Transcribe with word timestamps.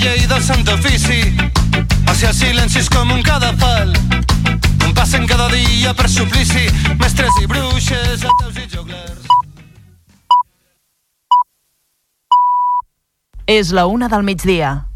llei 0.00 0.26
del 0.26 0.42
sant 0.42 0.68
ofici, 0.72 1.20
hacia 2.08 2.32
silencis 2.32 2.88
com 2.88 3.10
un 3.12 3.22
cadafal. 3.22 3.92
On 4.86 4.94
passen 4.96 5.26
cada 5.28 5.48
dia 5.52 5.94
per 5.94 6.08
suplici, 6.08 6.66
mestres 7.00 7.40
i 7.42 7.48
bruixes, 7.50 8.24
ateus 8.24 8.60
i 8.60 8.68
joglers. 8.72 9.26
És 13.46 13.74
la 13.76 13.86
una 13.86 14.08
del 14.08 14.24
migdia. 14.24 14.89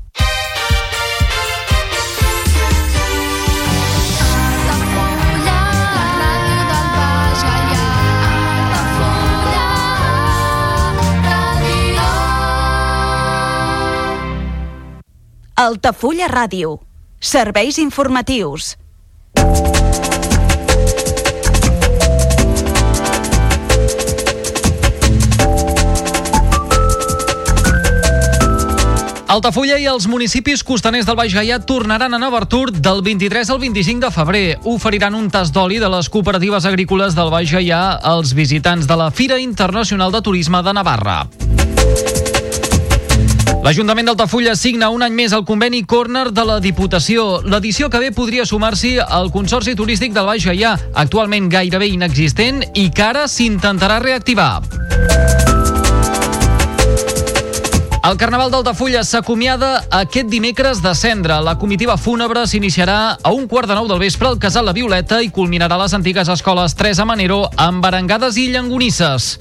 Altafulla 15.56 16.26
Ràdio. 16.26 16.80
Serveis 17.22 17.76
informatius. 17.78 18.72
Altafulla 29.30 29.78
i 29.78 29.86
els 29.86 30.08
municipis 30.10 30.64
costaners 30.66 31.06
del 31.06 31.14
Baix 31.14 31.30
Gaià 31.30 31.60
tornaran 31.62 32.10
a 32.10 32.18
Nova 32.18 32.42
Artur 32.42 32.72
del 32.74 33.04
23 33.06 33.54
al 33.54 33.62
25 33.62 34.08
de 34.08 34.10
febrer. 34.10 34.44
Oferiran 34.66 35.14
un 35.14 35.30
tas 35.30 35.54
d'oli 35.54 35.78
de 35.78 35.92
les 35.94 36.10
cooperatives 36.10 36.66
agrícoles 36.66 37.14
del 37.14 37.30
Baix 37.30 37.54
Gaià 37.54 38.00
als 38.02 38.34
visitants 38.34 38.90
de 38.90 38.98
la 38.98 39.12
Fira 39.14 39.38
Internacional 39.38 40.10
de 40.10 40.22
Turisme 40.22 40.66
de 40.66 40.74
Navarra. 40.74 41.22
L'Ajuntament 43.64 44.04
d'Altafulla 44.10 44.52
signa 44.60 44.90
un 44.92 45.00
any 45.06 45.14
més 45.16 45.32
el 45.32 45.46
conveni 45.48 45.78
Corner 45.88 46.26
de 46.36 46.42
la 46.44 46.58
Diputació. 46.60 47.38
L'edició 47.48 47.88
que 47.88 47.96
ve 48.02 48.10
podria 48.12 48.44
sumar-s'hi 48.44 48.98
al 49.00 49.30
Consorci 49.32 49.72
Turístic 49.72 50.12
del 50.12 50.26
Baix 50.28 50.44
Gaià, 50.44 50.74
actualment 51.00 51.46
gairebé 51.48 51.88
inexistent 51.88 52.60
i 52.76 52.90
que 52.92 53.06
ara 53.06 53.22
s'intentarà 53.24 53.96
reactivar. 54.04 54.60
El 58.04 58.18
Carnaval 58.20 58.52
d'Altafulla 58.52 59.00
s'acomiada 59.00 59.78
aquest 60.02 60.28
dimecres 60.28 60.82
de 60.84 60.92
cendre. 60.92 61.40
La 61.40 61.56
comitiva 61.56 61.96
fúnebre 61.96 62.44
s'iniciarà 62.44 63.16
a 63.16 63.32
un 63.32 63.48
quart 63.48 63.72
de 63.72 63.78
nou 63.80 63.88
del 63.88 64.02
vespre 64.04 64.28
al 64.28 64.36
Casal 64.36 64.68
La 64.68 64.76
Violeta 64.76 65.22
i 65.24 65.32
culminarà 65.32 65.80
a 65.80 65.86
les 65.86 65.96
antigues 65.96 66.28
escoles 66.28 66.76
Teresa 66.76 67.08
Manero 67.08 67.46
amb 67.56 67.80
barangades 67.80 68.36
i 68.36 68.50
llangonisses. 68.52 69.38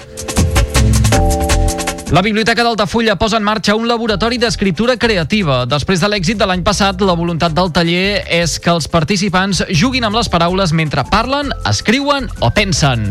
La 2.11 2.21
Biblioteca 2.21 2.63
d'Altafulla 2.63 3.15
posa 3.15 3.37
en 3.37 3.43
marxa 3.43 3.75
un 3.75 3.87
laboratori 3.87 4.37
d'escriptura 4.37 4.97
creativa. 4.97 5.63
Després 5.65 6.01
de 6.03 6.09
l'èxit 6.11 6.37
de 6.37 6.45
l'any 6.49 6.63
passat, 6.65 7.01
la 7.01 7.15
voluntat 7.17 7.55
del 7.55 7.71
taller 7.73 8.23
és 8.27 8.59
que 8.59 8.73
els 8.73 8.89
participants 8.91 9.63
juguin 9.71 10.03
amb 10.03 10.19
les 10.19 10.29
paraules 10.29 10.73
mentre 10.73 11.05
parlen, 11.09 11.53
escriuen 11.69 12.29
o 12.39 12.51
pensen. 12.53 13.09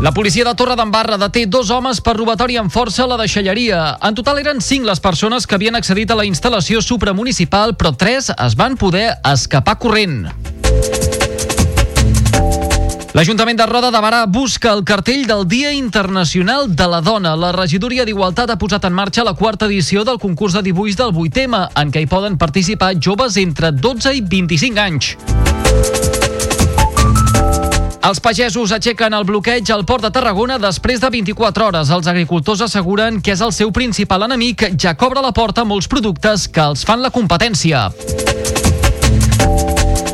La 0.00 0.12
policia 0.14 0.44
de 0.46 0.54
Torre 0.54 0.76
d'Embarra 0.78 1.16
deté 1.18 1.46
dos 1.50 1.72
homes 1.74 1.98
per 2.00 2.14
robatori 2.14 2.54
amb 2.56 2.70
força 2.70 3.02
a 3.02 3.08
la 3.10 3.16
deixalleria. 3.18 3.96
En 4.06 4.14
total 4.14 4.38
eren 4.44 4.62
cinc 4.62 4.86
les 4.86 5.02
persones 5.02 5.46
que 5.46 5.58
havien 5.58 5.74
accedit 5.74 6.12
a 6.14 6.18
la 6.20 6.26
instal·lació 6.28 6.78
supramunicipal, 6.86 7.74
però 7.74 7.96
tres 7.98 8.30
es 8.30 8.54
van 8.54 8.78
poder 8.78 9.08
escapar 9.26 9.74
corrent. 9.82 10.28
L'Ajuntament 13.18 13.58
de 13.58 13.64
Roda 13.66 13.88
de 13.90 13.98
Barà 13.98 14.18
busca 14.30 14.70
el 14.70 14.84
cartell 14.86 15.24
del 15.26 15.40
Dia 15.50 15.72
Internacional 15.74 16.68
de 16.70 16.86
la 16.86 17.00
Dona. 17.02 17.32
La 17.34 17.48
regidoria 17.50 18.04
d'Igualtat 18.06 18.52
ha 18.52 18.56
posat 18.60 18.84
en 18.86 18.94
marxa 18.94 19.24
la 19.26 19.32
quarta 19.34 19.66
edició 19.66 20.04
del 20.06 20.20
concurs 20.22 20.54
de 20.54 20.62
dibuix 20.62 20.94
del 20.94 21.10
8M, 21.10 21.64
en 21.82 21.90
què 21.90 22.04
hi 22.04 22.06
poden 22.06 22.36
participar 22.38 22.92
joves 22.94 23.34
entre 23.42 23.72
12 23.74 24.12
i 24.20 24.22
25 24.22 24.78
anys. 24.84 25.10
Els 28.06 28.22
pagesos 28.22 28.70
aixequen 28.78 29.18
el 29.18 29.26
bloqueig 29.26 29.66
al 29.74 29.82
port 29.82 30.06
de 30.06 30.14
Tarragona 30.14 30.60
després 30.62 31.02
de 31.02 31.10
24 31.10 31.72
hores. 31.72 31.90
Els 31.90 32.06
agricultors 32.06 32.62
asseguren 32.70 33.18
que 33.18 33.34
és 33.34 33.42
el 33.42 33.50
seu 33.50 33.74
principal 33.74 34.28
enemic, 34.30 34.62
ja 34.78 34.94
cobra 34.94 35.26
la 35.26 35.34
porta 35.34 35.66
molts 35.66 35.90
productes 35.90 36.46
que 36.46 36.70
els 36.70 36.86
fan 36.86 37.02
la 37.02 37.10
competència. 37.10 37.88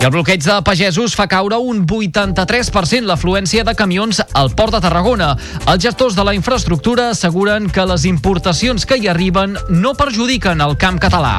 El 0.04 0.10
bloqueig 0.12 0.42
de 0.44 0.54
pagesos 0.60 1.14
fa 1.16 1.24
caure 1.32 1.56
un 1.56 1.78
83% 1.88 3.06
l'afluència 3.08 3.62
de 3.64 3.72
camions 3.72 4.18
al 4.36 4.50
port 4.52 4.74
de 4.74 4.80
Tarragona. 4.84 5.30
Els 5.64 5.80
gestors 5.80 6.12
de 6.12 6.26
la 6.28 6.34
infraestructura 6.36 7.06
asseguren 7.14 7.70
que 7.72 7.86
les 7.88 8.04
importacions 8.04 8.84
que 8.84 8.98
hi 9.00 9.08
arriben 9.08 9.56
no 9.70 9.94
perjudiquen 9.96 10.60
el 10.60 10.76
camp 10.76 10.98
català. 11.00 11.38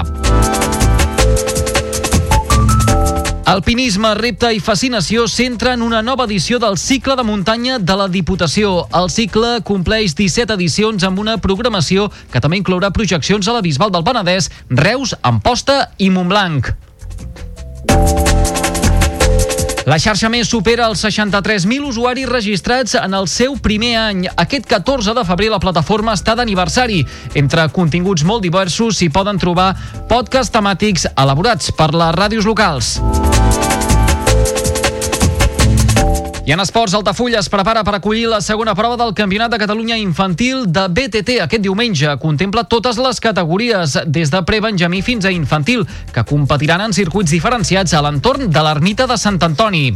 Alpinisme, 3.45 4.15
repte 4.17 4.49
i 4.49 4.57
fascinació 4.57 5.27
centren 5.29 5.85
una 5.85 6.01
nova 6.01 6.25
edició 6.25 6.57
del 6.57 6.79
cicle 6.81 7.13
de 7.19 7.27
muntanya 7.27 7.77
de 7.77 7.99
la 7.99 8.07
Diputació. 8.09 8.87
El 8.97 9.11
cicle 9.13 9.59
compleix 9.61 10.17
17 10.17 10.57
edicions 10.57 11.05
amb 11.05 11.21
una 11.21 11.37
programació 11.37 12.09
que 12.33 12.41
també 12.41 12.57
inclourà 12.63 12.89
projeccions 12.89 13.45
a 13.45 13.59
la 13.59 13.61
Bisbal 13.61 13.93
del 13.93 14.09
Penedès, 14.09 14.49
Reus, 14.73 15.13
Amposta 15.21 15.91
i 15.99 16.09
Montblanc. 16.09 16.73
La 19.85 19.99
xarxa 20.01 20.31
més 20.33 20.49
supera 20.49 20.87
els 20.89 21.03
63.000 21.05 21.85
usuaris 21.85 22.29
registrats 22.29 22.95
en 22.97 23.13
el 23.13 23.29
seu 23.29 23.53
primer 23.61 23.93
any. 24.01 24.23
Aquest 24.33 24.65
14 24.71 25.13
de 25.13 25.25
febrer 25.27 25.51
la 25.53 25.61
plataforma 25.61 26.17
està 26.17 26.33
d'aniversari. 26.33 27.03
Entre 27.37 27.67
continguts 27.75 28.25
molt 28.25 28.41
diversos 28.41 28.97
s'hi 28.97 29.11
poden 29.13 29.37
trobar 29.37 29.75
podcasts 30.09 30.55
temàtics 30.57 31.05
elaborats 31.13 31.69
per 31.77 31.93
les 31.93 32.17
ràdios 32.17 32.49
locals. 32.49 32.95
I 36.45 36.51
en 36.51 36.59
esports, 36.61 36.93
Altafulla 36.93 37.39
es 37.41 37.47
prepara 37.49 37.81
per 37.81 37.95
acollir 37.97 38.27
la 38.29 38.37
segona 38.37 38.75
prova 38.77 38.99
del 39.01 39.15
Campionat 39.17 39.49
de 39.49 39.57
Catalunya 39.57 39.95
Infantil 39.97 40.67
de 40.69 40.83
BTT 40.93 41.39
aquest 41.41 41.63
diumenge. 41.65 42.11
Contempla 42.21 42.67
totes 42.69 42.99
les 43.01 43.17
categories, 43.19 43.95
des 44.05 44.29
de 44.29 44.43
prebenjamí 44.45 45.01
fins 45.01 45.25
a 45.25 45.31
infantil, 45.33 45.87
que 46.13 46.23
competiran 46.23 46.85
en 46.85 46.93
circuits 46.93 47.33
diferenciats 47.33 47.97
a 47.97 48.03
l'entorn 48.05 48.51
de 48.53 48.61
l'ermita 48.61 49.09
de 49.09 49.17
Sant 49.17 49.41
Antoni. 49.41 49.87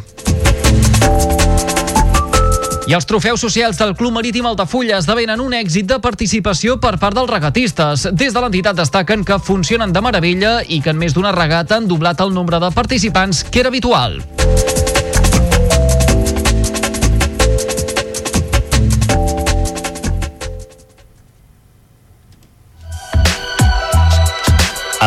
I 2.90 2.98
els 2.98 3.06
trofeus 3.06 3.46
socials 3.46 3.78
del 3.78 3.94
Club 3.94 4.18
Marítim 4.18 4.50
Altafulla 4.50 4.98
esdevenen 4.98 5.46
un 5.46 5.54
èxit 5.54 5.86
de 5.86 6.02
participació 6.02 6.80
per 6.82 6.96
part 6.98 7.14
dels 7.14 7.30
regatistes. 7.30 8.10
Des 8.10 8.34
de 8.34 8.42
l'entitat 8.42 8.74
destaquen 8.74 9.22
que 9.22 9.38
funcionen 9.38 9.94
de 9.94 10.02
meravella 10.02 10.64
i 10.66 10.82
que 10.82 10.90
en 10.90 10.98
més 10.98 11.14
d'una 11.14 11.36
regata 11.38 11.78
han 11.78 11.86
doblat 11.86 12.26
el 12.26 12.34
nombre 12.34 12.58
de 12.58 12.74
participants 12.74 13.46
que 13.46 13.62
era 13.62 13.70
habitual. 13.70 14.24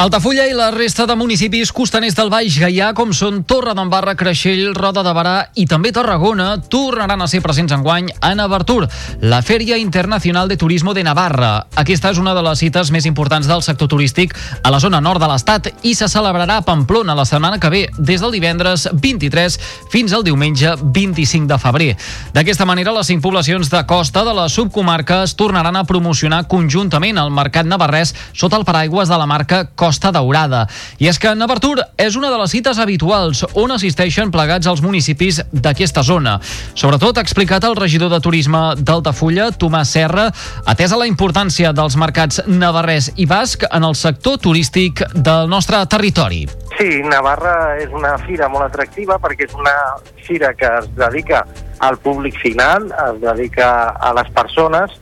Altafulla 0.00 0.46
i 0.48 0.54
la 0.56 0.70
resta 0.72 1.04
de 1.04 1.12
municipis 1.12 1.68
costaners 1.76 2.14
del 2.16 2.30
Baix 2.32 2.54
Gaià, 2.56 2.86
com 2.96 3.10
són 3.12 3.42
Torre 3.44 3.74
d'Embarra, 3.76 4.14
Creixell, 4.16 4.70
Roda 4.72 5.02
de 5.04 5.10
Barà 5.12 5.34
i 5.60 5.66
també 5.68 5.90
Tarragona, 5.92 6.54
tornaran 6.72 7.20
a 7.20 7.26
ser 7.28 7.42
presents 7.44 7.74
enguany 7.76 8.08
a 8.24 8.30
Navartur, 8.32 8.86
la 9.20 9.42
Fèria 9.44 9.76
Internacional 9.76 10.48
de 10.48 10.56
Turismo 10.56 10.94
de 10.96 11.04
Navarra. 11.04 11.66
Aquesta 11.76 12.14
és 12.14 12.20
una 12.22 12.32
de 12.32 12.44
les 12.46 12.62
cites 12.64 12.88
més 12.94 13.04
importants 13.04 13.44
del 13.50 13.60
sector 13.60 13.90
turístic 13.92 14.32
a 14.62 14.72
la 14.72 14.80
zona 14.80 15.02
nord 15.04 15.20
de 15.20 15.28
l'estat 15.28 15.68
i 15.84 15.92
se 15.92 16.08
celebrarà 16.08 16.56
a 16.62 16.64
Pamplona 16.64 17.18
la 17.18 17.28
setmana 17.28 17.60
que 17.60 17.68
ve, 17.68 17.82
des 17.98 18.24
del 18.24 18.32
divendres 18.32 18.86
23 18.94 19.60
fins 19.92 20.16
al 20.16 20.24
diumenge 20.24 20.78
25 20.80 21.52
de 21.52 21.60
febrer. 21.60 21.90
D'aquesta 22.32 22.64
manera, 22.64 22.96
les 22.96 23.12
cinc 23.12 23.20
poblacions 23.20 23.68
de 23.68 23.84
costa 23.84 24.24
de 24.24 24.32
la 24.32 24.48
subcomarca 24.48 25.20
es 25.28 25.36
tornaran 25.36 25.76
a 25.76 25.84
promocionar 25.84 26.46
conjuntament 26.48 27.20
al 27.20 27.28
mercat 27.28 27.68
navarrès 27.68 28.16
sota 28.32 28.56
el 28.56 28.64
paraigües 28.64 29.12
de 29.12 29.20
la 29.20 29.28
marca 29.28 29.66
Costa 29.68 29.89
Costa 29.90 30.12
Daurada. 30.14 30.68
I 31.02 31.08
és 31.10 31.18
que 31.18 31.32
Navartur 31.34 31.80
és 31.98 32.14
una 32.14 32.28
de 32.30 32.36
les 32.38 32.52
cites 32.54 32.78
habituals 32.78 33.42
on 33.58 33.72
assisteixen 33.74 34.30
plegats 34.30 34.68
els 34.70 34.84
municipis 34.84 35.40
d'aquesta 35.50 36.04
zona. 36.06 36.36
Sobretot 36.78 37.18
ha 37.18 37.24
explicat 37.26 37.66
el 37.66 37.74
regidor 37.74 38.12
de 38.12 38.20
Turisme 38.22 38.60
d'Altafulla, 38.78 39.48
Tomàs 39.50 39.96
Serra, 39.96 40.28
atesa 40.70 41.00
la 41.00 41.10
importància 41.10 41.74
dels 41.74 41.98
mercats 41.98 42.38
navarrès 42.46 43.10
i 43.18 43.26
basc 43.26 43.66
en 43.66 43.88
el 43.88 43.98
sector 43.98 44.38
turístic 44.38 45.02
del 45.16 45.50
nostre 45.50 45.82
territori. 45.90 46.44
Sí, 46.78 47.02
Navarra 47.02 47.74
és 47.82 47.90
una 47.90 48.14
fira 48.22 48.46
molt 48.48 48.70
atractiva 48.70 49.18
perquè 49.18 49.50
és 49.50 49.58
una 49.58 49.74
fira 50.22 50.54
que 50.54 50.70
es 50.78 50.86
dedica 50.94 51.42
al 51.82 51.98
públic 51.98 52.38
final, 52.38 52.92
es 53.10 53.22
dedica 53.26 53.90
a 53.98 54.14
les 54.14 54.30
persones 54.38 54.94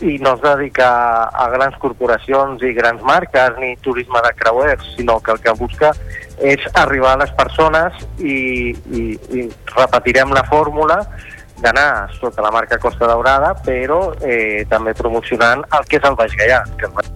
i 0.00 0.18
no 0.20 0.34
es 0.36 0.42
dedica 0.42 0.88
a 1.32 1.48
grans 1.52 1.76
corporacions 1.80 2.62
i 2.62 2.72
grans 2.76 3.02
marques 3.02 3.56
ni 3.60 3.76
turisme 3.84 4.20
de 4.24 4.32
creuers, 4.36 4.84
sinó 4.96 5.20
que 5.20 5.32
el 5.32 5.40
que 5.40 5.54
busca 5.56 5.92
és 6.36 6.66
arribar 6.74 7.14
a 7.14 7.22
les 7.24 7.32
persones 7.38 8.02
i, 8.18 8.74
i, 8.92 9.06
i 9.32 9.46
repetirem 9.72 10.34
la 10.36 10.44
fórmula 10.50 11.00
d'anar 11.62 12.12
sota 12.20 12.44
la 12.44 12.52
marca 12.52 12.76
Costa 12.78 13.08
Daurada, 13.08 13.54
però 13.64 14.12
eh, 14.20 14.66
també 14.68 14.92
promocionant 14.94 15.64
el 15.78 15.88
que 15.88 15.96
és 15.96 16.04
el 16.04 16.18
Baix 16.18 16.36
Gaià, 16.36 16.60
que 16.76 16.90
el 16.90 16.92
Baix 16.98 17.08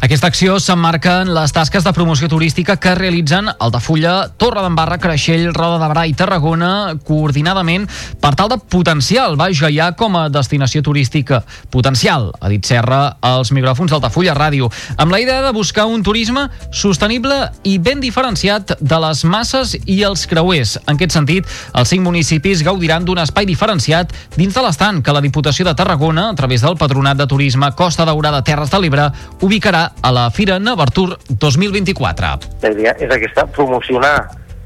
aquesta 0.00 0.28
acció 0.30 0.60
s'emmarca 0.62 1.16
en 1.24 1.32
les 1.34 1.50
tasques 1.50 1.82
de 1.82 1.90
promoció 1.92 2.28
turística 2.30 2.76
que 2.78 2.92
realitzen 2.94 3.48
Altafulla, 3.50 4.28
Torre 4.38 4.62
d'Embarra, 4.62 5.00
Creixell, 5.02 5.48
Roda 5.50 5.80
de 5.80 5.88
Barà 5.90 6.04
i 6.06 6.12
Tarragona 6.14 6.94
coordinadament 7.02 7.88
per 8.22 8.30
tal 8.38 8.52
de 8.52 8.60
potenciar 8.62 9.24
el 9.26 9.34
Baix 9.40 9.58
Gaià 9.58 9.88
com 9.98 10.14
a 10.14 10.28
destinació 10.30 10.84
turística 10.86 11.40
potencial, 11.74 12.28
ha 12.38 12.50
dit 12.52 12.62
Serra 12.62 13.16
als 13.26 13.50
micròfons 13.50 13.90
d'Altafulla 13.90 14.36
Ràdio, 14.38 14.68
amb 15.02 15.10
la 15.10 15.18
idea 15.18 15.42
de 15.42 15.50
buscar 15.56 15.88
un 15.90 16.06
turisme 16.06 16.46
sostenible 16.70 17.40
i 17.66 17.74
ben 17.82 17.98
diferenciat 17.98 18.76
de 18.78 19.00
les 19.02 19.24
masses 19.26 19.74
i 19.82 19.98
els 20.06 20.28
creuers. 20.30 20.76
En 20.86 20.94
aquest 20.94 21.18
sentit, 21.18 21.50
els 21.74 21.90
cinc 21.90 22.06
municipis 22.06 22.62
gaudiran 22.62 23.02
d'un 23.02 23.18
espai 23.24 23.50
diferenciat 23.50 24.14
dins 24.38 24.54
de 24.54 24.62
l'estant 24.62 25.02
que 25.02 25.16
la 25.16 25.24
Diputació 25.26 25.66
de 25.66 25.74
Tarragona, 25.74 26.30
a 26.30 26.38
través 26.38 26.62
del 26.62 26.78
Patronat 26.78 27.18
de 27.18 27.26
Turisme 27.26 27.74
Costa 27.74 28.06
Daurada 28.06 28.44
Terres 28.46 28.70
de 28.70 28.78
l'Ebre, 28.78 29.10
ubicarà 29.42 29.87
a 30.02 30.12
la 30.12 30.30
Fira 30.30 30.58
Navartur 30.58 31.18
2024. 31.28 32.34
La 32.62 32.70
idea 32.74 32.94
és 32.98 33.10
aquesta, 33.14 33.46
promocionar 33.46 34.14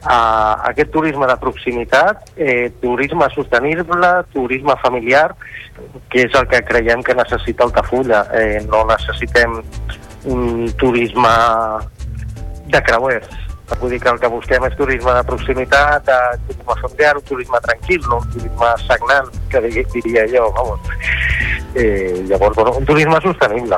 uh, 0.05 0.69
aquest 0.71 0.93
turisme 0.93 1.27
de 1.27 1.37
proximitat, 1.41 2.33
eh, 2.37 2.73
turisme 2.81 3.29
sostenible, 3.35 4.13
turisme 4.33 4.77
familiar, 4.83 5.35
que 6.11 6.27
és 6.27 6.35
el 6.39 6.49
que 6.49 6.63
creiem 6.67 7.03
que 7.03 7.15
necessita 7.15 7.65
Altafulla. 7.65 8.27
Eh, 8.35 8.61
no 8.69 8.85
necessitem 8.89 9.61
un 10.25 10.73
turisme 10.79 11.33
de 12.73 12.83
creuers. 12.83 13.31
Vull 13.81 13.95
dir 13.95 14.03
que 14.03 14.11
el 14.11 14.19
que 14.21 14.29
busquem 14.29 14.67
és 14.69 14.75
turisme 14.77 15.15
de 15.17 15.23
proximitat, 15.25 16.09
eh, 16.13 16.37
turisme 16.49 16.77
familiar, 16.83 17.17
un 17.17 17.25
turisme 17.31 17.61
tranquil, 17.65 18.03
no 18.09 18.19
un 18.21 18.31
turisme 18.35 18.71
sagnant, 18.87 19.33
que 19.49 19.61
diria 19.95 20.27
jo, 20.29 20.53
vamos. 20.53 20.81
Eh, 21.75 22.25
llavors, 22.29 22.57
bueno, 22.57 22.73
un 22.77 22.85
turisme 22.85 23.21
sostenible. 23.23 23.77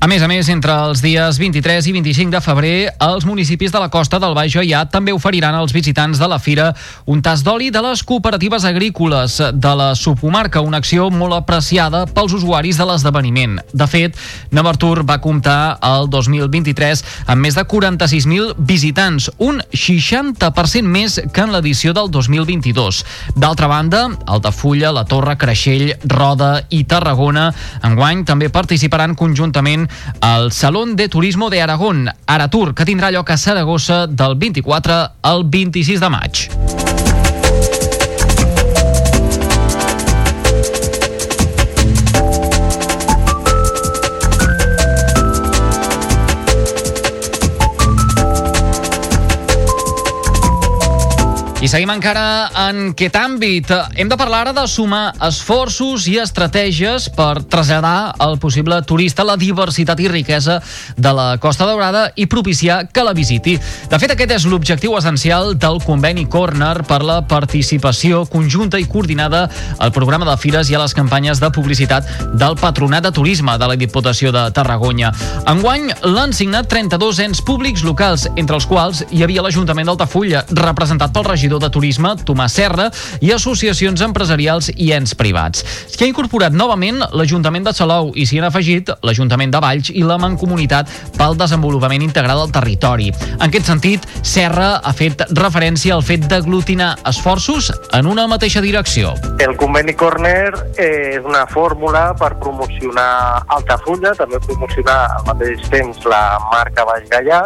A 0.00 0.06
més 0.08 0.22
a 0.24 0.28
més, 0.30 0.48
entre 0.48 0.72
els 0.88 1.02
dies 1.04 1.36
23 1.36 1.84
i 1.90 1.92
25 1.92 2.32
de 2.32 2.38
febrer, 2.40 2.76
els 3.04 3.26
municipis 3.28 3.68
de 3.68 3.80
la 3.82 3.90
costa 3.92 4.16
del 4.16 4.32
Baix 4.32 4.54
Gaià 4.56 4.86
també 4.88 5.12
oferiran 5.12 5.52
als 5.52 5.74
visitants 5.76 6.16
de 6.16 6.24
la 6.24 6.38
fira 6.40 6.70
un 7.04 7.20
tas 7.20 7.42
d'oli 7.44 7.68
de 7.68 7.82
les 7.84 8.00
cooperatives 8.08 8.64
agrícoles 8.64 9.36
de 9.52 9.72
la 9.76 9.90
subcomarca, 9.92 10.62
una 10.64 10.80
acció 10.80 11.10
molt 11.12 11.36
apreciada 11.36 12.06
pels 12.08 12.32
usuaris 12.38 12.80
de 12.80 12.86
l'esdeveniment. 12.88 13.58
De 13.76 13.88
fet, 13.92 14.16
Navartur 14.56 15.04
va 15.04 15.18
comptar 15.20 15.76
el 15.84 16.08
2023 16.08 17.04
amb 17.26 17.44
més 17.44 17.60
de 17.60 17.66
46.000 17.68 18.56
visitants, 18.56 19.28
un 19.36 19.60
60% 19.68 20.88
més 20.96 21.18
que 21.28 21.44
en 21.44 21.52
l'edició 21.52 21.92
del 21.92 22.08
2022. 22.08 23.02
D'altra 23.36 23.68
banda, 23.68 24.06
Altafulla, 24.24 24.96
La 24.96 25.04
Torre, 25.04 25.36
Creixell, 25.36 25.92
Roda 26.08 26.54
i 26.72 26.86
Tarragona 26.88 27.50
enguany 27.84 28.24
també 28.24 28.48
participaran 28.48 29.12
conjuntament 29.12 29.89
al 30.20 30.52
Salón 30.52 30.96
de 30.96 31.08
Turismo 31.08 31.50
de 31.50 31.62
Aragón, 31.62 32.08
Aratur, 32.26 32.74
que 32.74 32.84
tindrà 32.84 33.10
lloc 33.10 33.30
a 33.30 33.36
Saragossa 33.36 34.06
del 34.06 34.36
24 34.36 35.00
al 35.22 35.44
26 35.44 36.00
de 36.00 36.10
maig. 36.10 36.99
I 51.60 51.68
seguim 51.68 51.90
encara 51.92 52.48
en 52.56 52.78
aquest 52.94 53.16
àmbit. 53.20 53.68
Hem 54.00 54.08
de 54.08 54.16
parlar 54.16 54.38
ara 54.46 54.52
de 54.56 54.62
sumar 54.64 55.10
esforços 55.26 56.06
i 56.08 56.14
estratègies 56.22 57.10
per 57.12 57.42
traslladar 57.52 58.14
al 58.16 58.38
possible 58.40 58.78
turista 58.88 59.26
la 59.28 59.34
diversitat 59.36 60.00
i 60.00 60.08
riquesa 60.08 60.56
de 60.96 61.12
la 61.12 61.26
Costa 61.42 61.66
Daurada 61.68 62.06
i 62.16 62.24
propiciar 62.32 62.86
que 62.88 63.04
la 63.04 63.12
visiti. 63.12 63.58
De 63.92 63.98
fet, 64.00 64.14
aquest 64.14 64.32
és 64.38 64.46
l'objectiu 64.48 64.96
essencial 64.96 65.52
del 65.60 65.82
conveni 65.84 66.24
Corner 66.32 66.78
per 66.88 67.02
la 67.04 67.18
participació 67.28 68.22
conjunta 68.24 68.80
i 68.80 68.88
coordinada 68.88 69.44
al 69.76 69.92
programa 69.92 70.30
de 70.30 70.38
fires 70.40 70.72
i 70.72 70.78
a 70.78 70.80
les 70.80 70.96
campanyes 70.96 71.44
de 71.44 71.52
publicitat 71.52 72.08
del 72.40 72.56
Patronat 72.56 73.04
de 73.04 73.12
Turisme 73.12 73.58
de 73.60 73.68
la 73.68 73.76
Diputació 73.76 74.32
de 74.32 74.46
Tarragona. 74.56 75.12
Enguany 75.44 75.90
l'han 76.08 76.32
signat 76.32 76.72
32 76.72 77.20
ens 77.28 77.44
públics 77.44 77.84
locals, 77.84 78.30
entre 78.40 78.56
els 78.56 78.64
quals 78.64 79.04
hi 79.12 79.26
havia 79.28 79.44
l'Ajuntament 79.44 79.92
d'Altafulla, 79.92 80.46
representat 80.56 81.12
pel 81.12 81.28
regidor 81.28 81.49
regidor 81.50 81.60
de 81.60 81.70
Turisme, 81.70 82.14
Tomàs 82.24 82.54
Serra, 82.54 82.90
i 83.20 83.32
associacions 83.34 84.00
empresarials 84.04 84.70
i 84.76 84.92
ens 84.94 85.16
privats. 85.18 85.64
S'hi 85.90 86.04
ha 86.04 86.08
incorporat 86.08 86.54
novament 86.54 87.00
l'Ajuntament 87.10 87.66
de 87.66 87.72
Salou 87.74 88.12
i 88.14 88.26
s'hi 88.26 88.38
han 88.38 88.46
afegit 88.46 88.90
l'Ajuntament 89.02 89.50
de 89.50 89.60
Valls 89.60 89.90
i 89.90 90.04
la 90.06 90.18
Mancomunitat 90.20 90.90
pel 91.16 91.34
Desenvolupament 91.40 92.04
Integral 92.06 92.44
del 92.44 92.52
Territori. 92.54 93.08
En 93.40 93.48
aquest 93.48 93.66
sentit, 93.66 94.06
Serra 94.22 94.76
ha 94.78 94.92
fet 94.94 95.24
referència 95.34 95.96
al 95.96 96.04
fet 96.06 96.28
d'aglutinar 96.30 96.92
esforços 97.10 97.72
en 97.96 98.06
una 98.06 98.28
mateixa 98.30 98.62
direcció. 98.62 99.16
El 99.42 99.56
conveni 99.58 99.96
Corner 99.98 100.52
és 100.78 101.24
una 101.26 101.46
fórmula 101.50 102.12
per 102.20 102.36
promocionar 102.38 103.42
Altafulla, 103.50 104.14
també 104.14 104.38
promocionar 104.46 105.00
al 105.16 105.26
mateix 105.32 105.66
temps 105.72 106.06
la 106.06 106.22
marca 106.52 106.86
Baix 106.86 107.10
Gallà, 107.10 107.42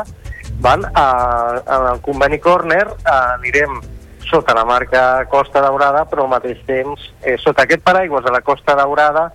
Val? 0.61 0.85
En 0.85 1.89
el 1.93 2.01
conveni 2.05 2.39
Corner 2.39 2.87
uh, 2.87 3.35
anirem 3.35 3.81
sota 4.29 4.55
la 4.55 4.65
marca 4.65 5.25
Costa 5.31 5.61
Daurada, 5.61 6.05
però 6.11 6.25
al 6.25 6.33
mateix 6.33 6.61
temps, 6.67 7.11
eh, 7.23 7.37
sota 7.39 7.65
aquest 7.65 7.83
paraigües 7.85 8.25
de 8.25 8.33
la 8.33 8.41
Costa 8.41 8.75
Daurada, 8.75 9.33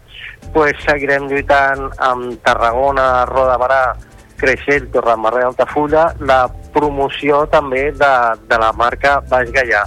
pues, 0.54 0.76
seguirem 0.86 1.28
lluitant 1.30 1.90
amb 1.98 2.40
Tarragona, 2.44 3.26
Roda 3.30 3.58
Barà, 3.62 3.84
Creixell, 4.40 4.90
Torremarrà 4.94 5.44
i 5.44 5.48
Altafulla, 5.50 6.10
la 6.20 6.42
promoció 6.74 7.46
també 7.52 7.90
de, 7.92 8.14
de 8.48 8.60
la 8.62 8.72
marca 8.74 9.20
Baix 9.30 9.52
Gaià. 9.52 9.84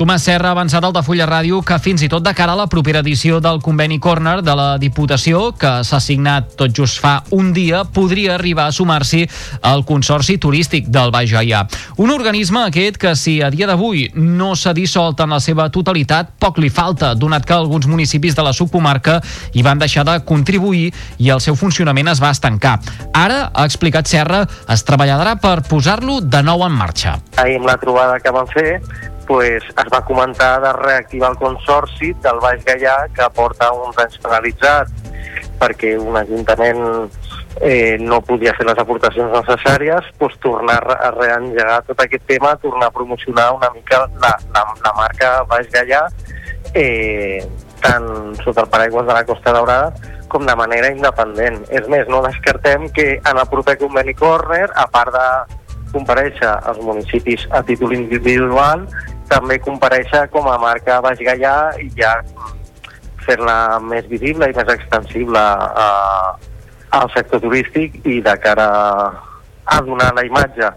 Tomàs 0.00 0.22
Serra 0.24 0.48
ha 0.48 0.54
avançat 0.56 0.80
al 0.80 0.94
Fulla 1.04 1.26
Ràdio 1.28 1.58
que 1.60 1.76
fins 1.76 2.00
i 2.00 2.06
tot 2.08 2.24
de 2.24 2.32
cara 2.32 2.54
a 2.54 2.56
la 2.56 2.64
propera 2.72 3.02
edició 3.04 3.36
del 3.44 3.58
conveni 3.60 3.98
Corner 4.00 4.38
de 4.40 4.54
la 4.56 4.78
Diputació, 4.80 5.50
que 5.52 5.72
s'ha 5.84 5.98
signat 6.00 6.54
tot 6.56 6.72
just 6.72 7.02
fa 7.04 7.18
un 7.36 7.50
dia, 7.52 7.82
podria 7.84 8.38
arribar 8.38 8.64
a 8.70 8.72
sumar-s'hi 8.72 9.26
al 9.60 9.84
Consorci 9.84 10.38
Turístic 10.40 10.88
del 10.88 11.12
Baix 11.12 11.34
Gaià. 11.36 11.66
Un 12.00 12.14
organisme 12.14 12.62
aquest 12.62 12.96
que, 12.96 13.12
si 13.12 13.42
a 13.44 13.50
dia 13.52 13.68
d'avui 13.68 14.06
no 14.14 14.54
s'ha 14.56 14.72
dissolt 14.72 15.20
en 15.20 15.36
la 15.36 15.40
seva 15.44 15.68
totalitat, 15.68 16.32
poc 16.40 16.62
li 16.64 16.72
falta, 16.72 17.12
donat 17.12 17.44
que 17.44 17.58
alguns 17.58 17.84
municipis 17.84 18.32
de 18.32 18.48
la 18.48 18.56
subcomarca 18.56 19.18
hi 19.52 19.66
van 19.68 19.84
deixar 19.84 20.06
de 20.08 20.16
contribuir 20.24 20.94
i 21.18 21.28
el 21.28 21.44
seu 21.44 21.60
funcionament 21.60 22.08
es 22.08 22.24
va 22.24 22.32
estancar. 22.32 22.78
Ara, 23.12 23.50
ha 23.52 23.68
explicat 23.68 24.08
Serra, 24.08 24.46
es 24.64 24.88
treballarà 24.88 25.36
per 25.44 25.58
posar-lo 25.68 26.22
de 26.24 26.40
nou 26.40 26.64
en 26.64 26.72
marxa. 26.72 27.18
Ahir 27.36 27.60
amb 27.60 27.68
la 27.68 27.76
trobada 27.84 28.16
que 28.24 28.32
vam 28.32 28.48
fer 28.48 28.78
pues, 29.30 29.62
es 29.62 29.90
va 29.94 30.04
comentar 30.04 30.60
de 30.60 30.72
reactivar 30.72 31.30
el 31.30 31.36
consorci 31.38 32.08
del 32.18 32.40
Baix 32.42 32.64
Gaià 32.66 32.96
que 33.14 33.28
porta 33.30 33.68
uns 33.70 33.98
anys 34.02 34.16
penalitzat 34.24 34.88
perquè 35.60 35.92
un 36.02 36.16
ajuntament 36.18 36.80
eh, 37.60 37.94
no 38.02 38.18
podia 38.26 38.56
fer 38.58 38.66
les 38.66 38.80
aportacions 38.82 39.30
necessàries, 39.30 40.08
doncs 40.18 40.34
tornar 40.42 40.80
a 40.96 41.12
reengegar 41.14 41.76
tot 41.86 42.02
aquest 42.02 42.26
tema, 42.26 42.56
tornar 42.58 42.88
a 42.90 42.96
promocionar 42.96 43.52
una 43.54 43.70
mica 43.76 44.00
la, 44.18 44.32
la, 44.50 44.64
la 44.82 44.92
marca 44.98 45.30
Baix 45.52 45.70
Gallà, 45.76 46.02
eh, 46.74 47.38
tant 47.86 48.34
sota 48.42 48.64
el 48.64 48.72
paraigües 48.74 49.06
de 49.06 49.14
la 49.14 49.22
Costa 49.30 49.54
Daurada 49.54 50.18
com 50.26 50.42
de 50.42 50.58
manera 50.58 50.90
independent. 50.90 51.62
És 51.70 51.86
més, 51.86 52.10
no 52.10 52.18
descartem 52.26 52.90
que 52.98 53.12
en 53.20 53.38
el 53.38 53.46
proper 53.54 53.78
conveni 53.78 54.18
Corner, 54.18 54.66
a 54.74 54.88
part 54.90 55.14
de 55.14 55.30
compareixer 55.92 56.50
als 56.50 56.82
municipis 56.82 57.46
a 57.54 57.62
títol 57.66 57.94
individual, 57.96 58.86
també 59.30 59.58
compareixer 59.62 60.26
com 60.34 60.48
a 60.50 60.58
marca 60.58 61.00
Baix 61.04 61.22
Gallà 61.26 61.54
i 61.82 61.88
ja 61.98 62.16
fer-la 63.26 63.78
més 63.84 64.06
visible 64.10 64.48
i 64.50 64.56
més 64.56 64.70
extensible 64.74 65.40
a, 65.40 65.88
al 66.98 67.10
sector 67.14 67.42
turístic 67.44 68.00
i 68.04 68.20
de 68.26 68.36
cara 68.42 68.68
a 69.70 69.82
donar 69.86 70.10
la 70.16 70.26
imatge 70.26 70.70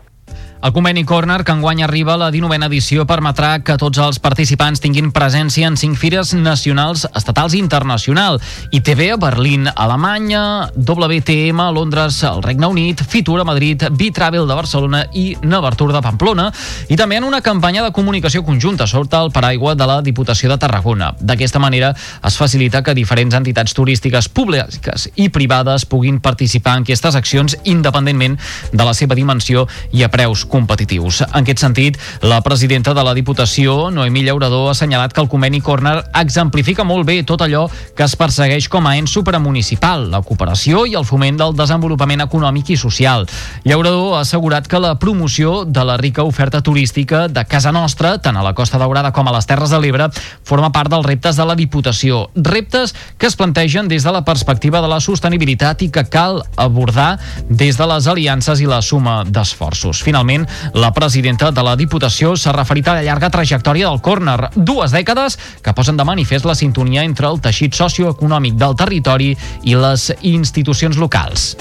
el 0.64 0.72
conveni 0.72 1.04
Corner, 1.04 1.44
que 1.44 1.52
enguany 1.52 1.82
arriba 1.84 2.14
a 2.14 2.18
la 2.18 2.30
19a 2.32 2.70
edició, 2.70 3.04
permetrà 3.04 3.58
que 3.68 3.76
tots 3.76 4.00
els 4.00 4.20
participants 4.24 4.80
tinguin 4.80 5.10
presència 5.12 5.68
en 5.68 5.76
cinc 5.76 5.98
fires 6.00 6.30
nacionals, 6.38 7.04
estatals 7.20 7.58
i 7.58 7.60
internacional. 7.60 8.40
ITV 8.72 9.10
a 9.12 9.18
Berlín, 9.20 9.68
Alemanya, 9.68 10.70
WTM 10.78 11.60
a 11.60 11.72
Londres, 11.76 12.22
al 12.24 12.40
Regne 12.42 12.70
Unit, 12.72 13.04
Fitur 13.04 13.42
a 13.42 13.44
Madrid, 13.44 13.84
B-Travel 13.92 14.48
de 14.48 14.56
Barcelona 14.56 15.02
i 15.12 15.26
Nevertur 15.44 15.90
de 15.92 16.02
Pamplona, 16.06 16.48
i 16.88 16.96
també 16.96 17.20
en 17.20 17.28
una 17.28 17.42
campanya 17.44 17.84
de 17.84 17.92
comunicació 17.92 18.46
conjunta 18.48 18.88
sota 18.88 19.20
el 19.20 19.34
paraigua 19.36 19.76
de 19.76 19.90
la 19.90 20.00
Diputació 20.02 20.48
de 20.54 20.58
Tarragona. 20.64 21.12
D'aquesta 21.20 21.60
manera 21.60 21.92
es 22.24 22.40
facilita 22.40 22.86
que 22.88 22.96
diferents 22.96 23.36
entitats 23.36 23.76
turístiques 23.76 24.32
públiques 24.32 25.10
i 25.20 25.28
privades 25.28 25.84
puguin 25.84 26.24
participar 26.24 26.78
en 26.80 26.88
aquestes 26.88 27.20
accions 27.20 27.60
independentment 27.66 28.40
de 28.72 28.84
la 28.88 28.96
seva 28.96 29.20
dimensió 29.20 29.68
i 29.92 30.08
a 30.08 30.12
preus 30.14 30.48
competitius. 30.54 31.24
En 31.26 31.42
aquest 31.42 31.64
sentit, 31.64 31.98
la 32.22 32.42
presidenta 32.46 32.94
de 32.94 33.04
la 33.06 33.16
Diputació, 33.18 33.90
Noemí 33.92 34.22
Llaurador, 34.24 34.68
ha 34.70 34.76
assenyalat 34.76 35.14
que 35.14 35.22
el 35.24 35.30
conveni 35.32 35.62
Corner 35.66 35.96
exemplifica 36.22 36.86
molt 36.86 37.08
bé 37.10 37.22
tot 37.26 37.42
allò 37.42 37.66
que 37.98 38.06
es 38.06 38.16
persegueix 38.20 38.70
com 38.70 38.86
a 38.86 38.96
ens 39.00 39.14
supramunicipal, 39.14 40.10
la 40.14 40.22
cooperació 40.22 40.86
i 40.90 40.94
el 41.00 41.08
foment 41.10 41.40
del 41.42 41.56
desenvolupament 41.58 42.22
econòmic 42.26 42.74
i 42.74 42.78
social. 42.78 43.26
Llaurador 43.66 44.18
ha 44.18 44.24
assegurat 44.24 44.68
que 44.70 44.82
la 44.82 44.96
promoció 45.00 45.64
de 45.66 45.86
la 45.88 45.98
rica 45.98 46.24
oferta 46.24 46.62
turística 46.62 47.28
de 47.28 47.46
casa 47.50 47.74
nostra, 47.74 48.18
tant 48.22 48.38
a 48.38 48.46
la 48.46 48.54
Costa 48.54 48.78
Daurada 48.82 49.14
com 49.14 49.28
a 49.28 49.34
les 49.36 49.50
Terres 49.50 49.74
de 49.74 49.82
l'Ebre, 49.82 50.10
forma 50.46 50.72
part 50.76 50.92
dels 50.94 51.08
reptes 51.08 51.40
de 51.40 51.48
la 51.50 51.58
Diputació. 51.58 52.28
Reptes 52.36 52.94
que 53.18 53.28
es 53.28 53.38
plantegen 53.40 53.90
des 53.90 54.06
de 54.06 54.14
la 54.14 54.24
perspectiva 54.26 54.82
de 54.84 54.92
la 54.92 55.02
sostenibilitat 55.02 55.82
i 55.82 55.90
que 55.94 56.06
cal 56.14 56.44
abordar 56.58 57.18
des 57.50 57.78
de 57.80 57.90
les 57.90 58.08
aliances 58.08 58.62
i 58.62 58.70
la 58.70 58.82
suma 58.86 59.24
d'esforços. 59.26 60.04
Finalment, 60.04 60.43
la 60.74 60.92
presidenta 60.94 61.52
de 61.52 61.64
la 61.66 61.76
Diputació 61.80 62.36
s'ha 62.38 62.56
referit 62.56 62.88
a 62.88 62.98
la 62.98 63.06
llarga 63.06 63.32
trajectòria 63.34 63.90
del 63.90 64.02
córner, 64.02 64.50
dues 64.56 64.94
dècades 64.96 65.40
que 65.64 65.74
posen 65.74 65.98
de 65.98 66.08
manifest 66.08 66.46
la 66.46 66.56
sintonia 66.56 67.04
entre 67.04 67.30
el 67.32 67.42
teixit 67.42 67.76
socioeconòmic 67.76 68.58
del 68.60 68.78
territori 68.80 69.34
i 69.64 69.78
les 69.80 70.12
institucions 70.22 71.00
locals. 71.02 71.54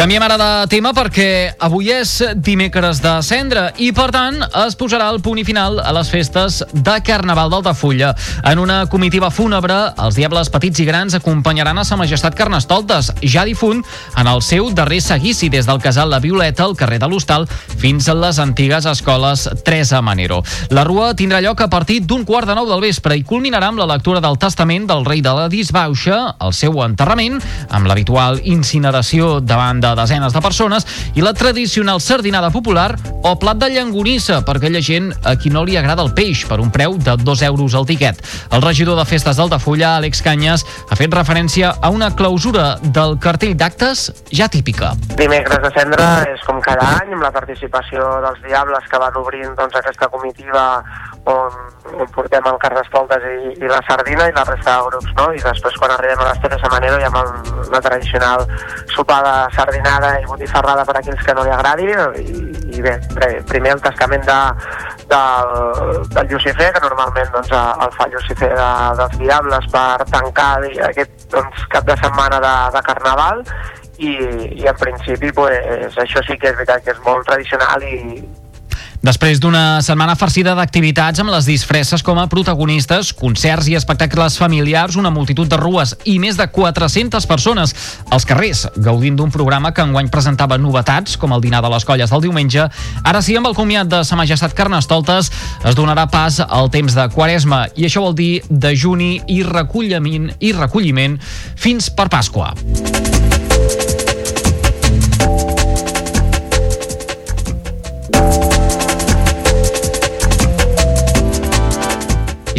Canviem 0.00 0.22
ara 0.24 0.38
de 0.40 0.68
tema 0.72 0.94
perquè 0.96 1.58
avui 1.60 1.90
és 1.92 2.14
dimecres 2.40 3.02
de 3.04 3.10
cendra 3.20 3.66
i, 3.84 3.90
per 3.92 4.06
tant, 4.14 4.38
es 4.62 4.72
posarà 4.80 5.10
el 5.12 5.18
punt 5.20 5.36
i 5.36 5.44
final 5.44 5.76
a 5.76 5.90
les 5.92 6.08
festes 6.08 6.62
de 6.72 6.94
Carnaval 7.04 7.50
d'Altafulla. 7.52 8.14
En 8.48 8.62
una 8.62 8.78
comitiva 8.88 9.28
fúnebre, 9.28 9.76
els 10.00 10.16
diables 10.16 10.48
petits 10.48 10.80
i 10.80 10.86
grans 10.88 11.18
acompanyaran 11.18 11.76
a 11.76 11.84
Sa 11.84 11.98
Majestat 12.00 12.32
Carnestoltes, 12.38 13.10
ja 13.20 13.44
difunt, 13.44 13.82
en 14.16 14.30
el 14.32 14.40
seu 14.40 14.70
darrer 14.72 15.02
seguici 15.04 15.50
des 15.52 15.68
del 15.68 15.82
casal 15.84 16.08
La 16.08 16.22
Violeta, 16.24 16.64
al 16.64 16.78
carrer 16.80 17.02
de 17.04 17.12
l'Hostal, 17.12 17.44
fins 17.76 18.08
a 18.08 18.16
les 18.16 18.40
antigues 18.40 18.88
escoles 18.88 19.50
Teresa 19.66 20.00
Manero. 20.00 20.40
La 20.72 20.86
rua 20.88 21.12
tindrà 21.12 21.42
lloc 21.44 21.60
a 21.60 21.68
partir 21.68 22.00
d'un 22.06 22.24
quart 22.24 22.48
de 22.48 22.56
nou 22.56 22.70
del 22.72 22.80
vespre 22.88 23.20
i 23.20 23.26
culminarà 23.28 23.68
amb 23.68 23.84
la 23.84 23.90
lectura 23.92 24.24
del 24.24 24.40
testament 24.40 24.88
del 24.88 25.04
rei 25.04 25.20
de 25.20 25.36
la 25.36 25.50
Disbauxa, 25.52 26.38
el 26.40 26.56
seu 26.56 26.80
enterrament, 26.88 27.36
amb 27.68 27.92
l'habitual 27.92 28.40
incineració 28.48 29.36
davant 29.44 29.84
de 29.84 29.89
de 29.90 29.98
desenes 30.00 30.32
de 30.32 30.42
persones 30.42 30.86
i 31.14 31.24
la 31.24 31.34
tradicional 31.34 32.00
sardinada 32.00 32.50
popular 32.54 32.94
o 33.22 33.34
plat 33.38 33.58
de 33.60 33.70
llangonissa 33.74 34.40
per 34.46 34.56
aquella 34.58 34.82
gent 34.84 35.10
a 35.26 35.34
qui 35.36 35.50
no 35.50 35.64
li 35.66 35.76
agrada 35.76 36.04
el 36.06 36.14
peix 36.14 36.44
per 36.48 36.60
un 36.62 36.70
preu 36.70 36.96
de 36.98 37.16
2 37.18 37.42
euros 37.50 37.74
al 37.74 37.86
tiquet. 37.86 38.22
El 38.50 38.62
regidor 38.62 38.98
de 38.98 39.04
festes 39.08 39.36
d'Altafulla, 39.36 39.96
Àlex 39.98 40.22
Canyes, 40.24 40.64
ha 40.88 40.98
fet 40.98 41.12
referència 41.14 41.74
a 41.80 41.90
una 41.90 42.12
clausura 42.16 42.76
del 42.82 43.18
cartell 43.22 43.56
d'actes 43.58 44.08
ja 44.32 44.48
típica. 44.48 44.94
Dimecres 45.18 45.62
de 45.64 45.72
cendra 45.76 46.08
és 46.30 46.42
com 46.46 46.60
cada 46.64 46.86
any, 47.00 47.14
amb 47.16 47.26
la 47.26 47.32
participació 47.34 48.06
dels 48.24 48.42
Diables 48.46 48.86
que 48.90 49.02
van 49.02 49.16
obrint 49.20 49.54
doncs, 49.58 49.76
aquesta 49.80 50.08
comitiva 50.12 50.82
on, 51.24 51.52
on 52.00 52.08
portem 52.14 52.46
el 52.46 52.58
Carnestoltes 52.62 53.24
i, 53.28 53.52
i 53.60 53.68
la 53.68 53.80
Sardina 53.86 54.28
i 54.28 54.34
la 54.34 54.44
resta 54.48 54.76
de 54.76 54.88
grups, 54.88 55.12
no? 55.18 55.26
I 55.36 55.42
després 55.44 55.76
quan 55.80 55.92
arribem 55.94 56.22
a 56.22 56.28
les 56.30 56.40
Teresa 56.44 56.70
Manero 56.72 56.98
hi 57.00 57.06
ha 57.06 57.24
la 57.74 57.80
tradicional 57.84 58.46
sopar 58.94 59.20
de 59.26 59.34
sardinada 59.56 60.14
i 60.20 60.28
botifarrada 60.28 60.86
per 60.88 60.96
a 60.96 61.02
aquells 61.02 61.24
que 61.26 61.34
no 61.36 61.44
li 61.44 61.54
agradi 61.54 61.90
i, 61.90 62.38
i 62.78 62.84
bé, 62.84 62.96
primer 63.50 63.76
el 63.76 63.84
tascament 63.84 64.24
de, 64.28 64.40
del, 65.12 65.54
del 66.14 66.32
Lucifer, 66.32 66.70
que 66.72 66.84
normalment 66.86 67.32
doncs, 67.34 67.52
el 67.52 67.94
fa 67.98 68.08
Lucifer 68.14 68.52
de, 68.56 68.70
dels 69.02 69.18
Diables 69.20 69.70
per 69.74 70.08
tancar 70.14 70.52
aquest 70.88 71.28
doncs, 71.34 71.66
cap 71.74 71.86
de 71.88 71.98
setmana 72.00 72.40
de, 72.40 72.56
de 72.76 72.84
Carnaval 72.88 73.44
i, 74.00 74.14
i 74.62 74.68
en 74.70 74.76
principi 74.80 75.32
pues, 75.36 75.98
això 76.00 76.24
sí 76.24 76.38
que 76.40 76.48
és 76.48 76.56
veritat 76.56 76.86
que 76.86 76.94
és 76.96 77.02
molt 77.04 77.28
tradicional 77.28 77.84
i, 77.84 78.22
Després 79.00 79.38
d'una 79.40 79.80
setmana 79.80 80.12
farcida 80.12 80.52
d'activitats 80.52 81.22
amb 81.22 81.32
les 81.32 81.46
disfresses 81.48 82.02
com 82.04 82.18
a 82.20 82.26
protagonistes, 82.28 83.14
concerts 83.16 83.70
i 83.72 83.76
espectacles 83.78 84.36
familiars, 84.36 84.98
una 85.00 85.08
multitud 85.14 85.48
de 85.48 85.56
rues 85.56 85.94
i 86.04 86.18
més 86.20 86.36
de 86.36 86.44
400 86.52 87.24
persones 87.30 87.72
als 88.12 88.28
carrers, 88.28 88.66
gaudint 88.76 89.16
d'un 89.16 89.32
programa 89.32 89.72
que 89.72 89.86
enguany 89.88 90.12
presentava 90.12 90.60
novetats, 90.60 91.16
com 91.16 91.32
el 91.32 91.40
dinar 91.40 91.62
de 91.64 91.72
les 91.72 91.88
colles 91.88 92.12
del 92.12 92.26
diumenge, 92.28 92.68
ara 93.00 93.24
sí, 93.24 93.38
amb 93.40 93.48
el 93.48 93.56
comiat 93.56 93.88
de 93.88 94.04
Sa 94.04 94.20
Majestat 94.20 94.52
Carnestoltes, 94.52 95.32
es 95.64 95.78
donarà 95.80 96.04
pas 96.12 96.42
al 96.44 96.68
temps 96.68 96.92
de 96.92 97.08
Quaresma, 97.16 97.70
i 97.80 97.88
això 97.88 98.04
vol 98.04 98.18
dir 98.20 98.42
dejuni 98.50 99.14
i 99.32 99.40
recolliment, 99.48 100.34
i 100.44 100.52
recolliment 100.52 101.16
fins 101.56 101.88
per 101.88 102.10
Pasqua. 102.12 102.52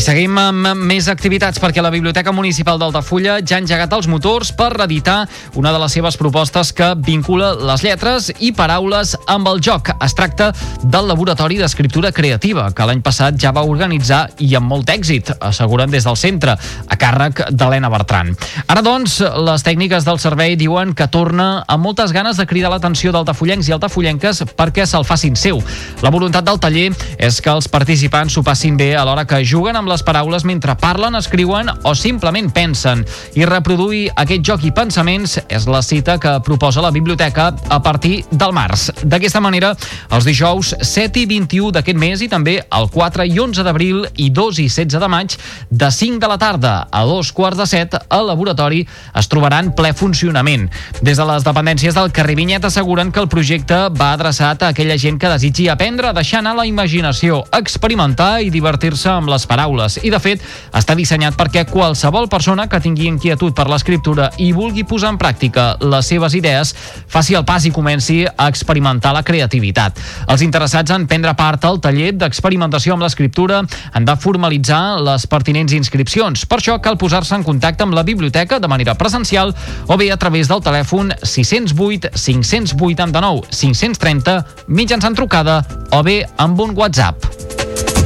I 0.02 0.04
seguim 0.04 0.34
amb 0.42 0.80
més 0.90 1.06
activitats 1.12 1.62
perquè 1.62 1.78
la 1.86 1.92
Biblioteca 1.94 2.32
Municipal 2.34 2.80
d'Altafulla 2.82 3.36
ja 3.46 3.60
ha 3.60 3.62
engegat 3.62 3.92
els 3.94 4.08
motors 4.10 4.50
per 4.58 4.72
reeditar 4.74 5.28
una 5.62 5.70
de 5.70 5.78
les 5.78 5.94
seves 5.94 6.16
propostes 6.18 6.72
que 6.74 6.88
vincula 7.06 7.52
les 7.70 7.84
lletres 7.86 8.32
i 8.42 8.50
paraules 8.58 9.12
amb 9.30 9.52
el 9.52 9.62
joc. 9.62 9.92
Es 10.02 10.16
tracta 10.18 10.48
del 10.82 11.06
Laboratori 11.06 11.60
d'Escriptura 11.60 12.10
Creativa, 12.18 12.64
que 12.74 12.88
l'any 12.90 13.04
passat 13.06 13.38
ja 13.38 13.52
va 13.54 13.62
organitzar 13.62 14.24
i 14.42 14.56
amb 14.58 14.74
molt 14.74 14.90
èxit, 14.90 15.30
asseguren 15.38 15.94
des 15.94 16.10
del 16.10 16.18
centre, 16.18 16.58
a 16.58 16.98
càrrec 16.98 17.44
d'Helena 17.54 17.94
Bertran. 17.94 18.34
Ara, 18.66 18.82
doncs, 18.82 19.20
les 19.22 19.68
tècniques 19.70 20.10
del 20.10 20.18
servei 20.18 20.58
diuen 20.58 20.96
que 20.98 21.12
torna 21.14 21.62
amb 21.68 21.86
moltes 21.86 22.10
ganes 22.10 22.42
de 22.42 22.48
cridar 22.50 22.74
l'atenció 22.74 23.14
d'altafullencs 23.14 23.70
i 23.70 23.78
altafullenques 23.78 24.42
perquè 24.58 24.90
se'l 24.90 25.06
facin 25.06 25.38
seu. 25.38 25.62
La 26.02 26.10
voluntat 26.10 26.50
del 26.50 26.58
taller 26.58 26.90
és 27.22 27.38
que 27.38 27.54
els 27.54 27.70
participants 27.70 28.34
s'ho 28.34 28.42
passin 28.42 28.82
bé 28.82 28.96
a 28.98 29.06
l'hora 29.06 29.30
que 29.30 29.46
juguen 29.46 29.78
amb 29.78 29.91
les 29.92 30.04
paraules 30.08 30.46
mentre 30.48 30.76
parlen, 30.80 31.16
escriuen 31.20 31.70
o 31.84 31.94
simplement 31.96 32.50
pensen. 32.54 33.04
I 33.36 33.46
reproduir 33.46 34.08
aquest 34.16 34.46
joc 34.48 34.64
i 34.66 34.72
pensaments 34.76 35.38
és 35.48 35.68
la 35.68 35.82
cita 35.84 36.18
que 36.22 36.38
proposa 36.46 36.84
la 36.84 36.94
biblioteca 36.96 37.52
a 37.70 37.82
partir 37.84 38.24
del 38.32 38.54
març. 38.56 38.90
D'aquesta 39.04 39.42
manera, 39.44 39.74
els 40.12 40.28
dijous 40.28 40.74
7 40.80 41.24
i 41.24 41.26
21 41.30 41.72
d'aquest 41.76 42.00
mes 42.00 42.22
i 42.24 42.30
també 42.32 42.60
el 42.62 42.90
4 42.94 43.26
i 43.28 43.40
11 43.40 43.66
d'abril 43.68 44.06
i 44.16 44.30
2 44.32 44.62
i 44.64 44.68
16 44.70 45.02
de 45.02 45.10
maig 45.12 45.36
de 45.70 45.92
5 45.92 46.22
de 46.22 46.30
la 46.30 46.38
tarda 46.38 46.74
a 46.92 47.04
dos 47.06 47.32
quarts 47.36 47.58
de 47.58 47.68
7 47.68 48.06
al 48.10 48.28
laboratori 48.28 48.86
es 49.18 49.28
trobaran 49.32 49.74
ple 49.76 49.94
funcionament. 49.98 50.70
Des 51.02 51.18
de 51.18 51.26
les 51.28 51.44
dependències 51.44 51.96
del 51.98 52.12
carrer 52.16 52.36
Vinyet 52.38 52.66
asseguren 52.66 53.12
que 53.12 53.20
el 53.20 53.30
projecte 53.32 53.78
va 53.98 54.14
adreçat 54.14 54.64
a 54.64 54.72
aquella 54.72 54.98
gent 54.98 55.20
que 55.20 55.32
desitgi 55.32 55.68
aprendre, 55.70 56.14
deixar 56.14 56.40
anar 56.40 56.56
la 56.58 56.68
imaginació, 56.70 57.44
experimentar 57.58 58.42
i 58.46 58.52
divertir-se 58.54 59.10
amb 59.10 59.32
les 59.32 59.48
paraules 59.50 59.81
accessibles 59.82 60.00
i, 60.04 60.12
de 60.12 60.20
fet, 60.22 60.42
està 60.76 60.96
dissenyat 60.96 61.36
perquè 61.38 61.66
qualsevol 61.70 62.28
persona 62.30 62.68
que 62.70 62.80
tingui 62.82 63.08
inquietud 63.10 63.54
per 63.56 63.68
l'escriptura 63.70 64.30
i 64.42 64.52
vulgui 64.54 64.84
posar 64.88 65.12
en 65.14 65.20
pràctica 65.20 65.78
les 65.82 66.08
seves 66.08 66.36
idees 66.38 66.74
faci 67.12 67.36
el 67.36 67.46
pas 67.46 67.66
i 67.66 67.72
comenci 67.72 68.24
a 68.26 68.48
experimentar 68.50 69.14
la 69.14 69.24
creativitat. 69.24 70.00
Els 70.28 70.42
interessats 70.46 70.92
en 70.92 71.08
prendre 71.08 71.34
part 71.38 71.64
al 71.66 71.80
taller 71.82 72.12
d'experimentació 72.14 72.96
amb 72.96 73.06
l'escriptura 73.06 73.62
han 73.94 74.06
de 74.06 74.16
formalitzar 74.16 75.00
les 75.02 75.28
pertinents 75.28 75.74
inscripcions. 75.74 76.46
Per 76.46 76.60
això 76.60 76.78
cal 76.82 76.98
posar-se 76.98 77.36
en 77.36 77.46
contacte 77.48 77.86
amb 77.86 77.96
la 77.98 78.06
biblioteca 78.08 78.60
de 78.60 78.72
manera 78.72 78.96
presencial 78.96 79.54
o 79.88 79.98
bé 79.98 80.12
a 80.12 80.18
través 80.18 80.50
del 80.52 80.64
telèfon 80.64 81.14
608 81.22 82.14
589 82.16 83.50
530 83.52 84.68
mitjançant 84.68 85.18
trucada 85.18 85.62
o 85.92 86.04
bé 86.04 86.22
amb 86.38 86.60
un 86.62 86.78
WhatsApp. 86.78 88.01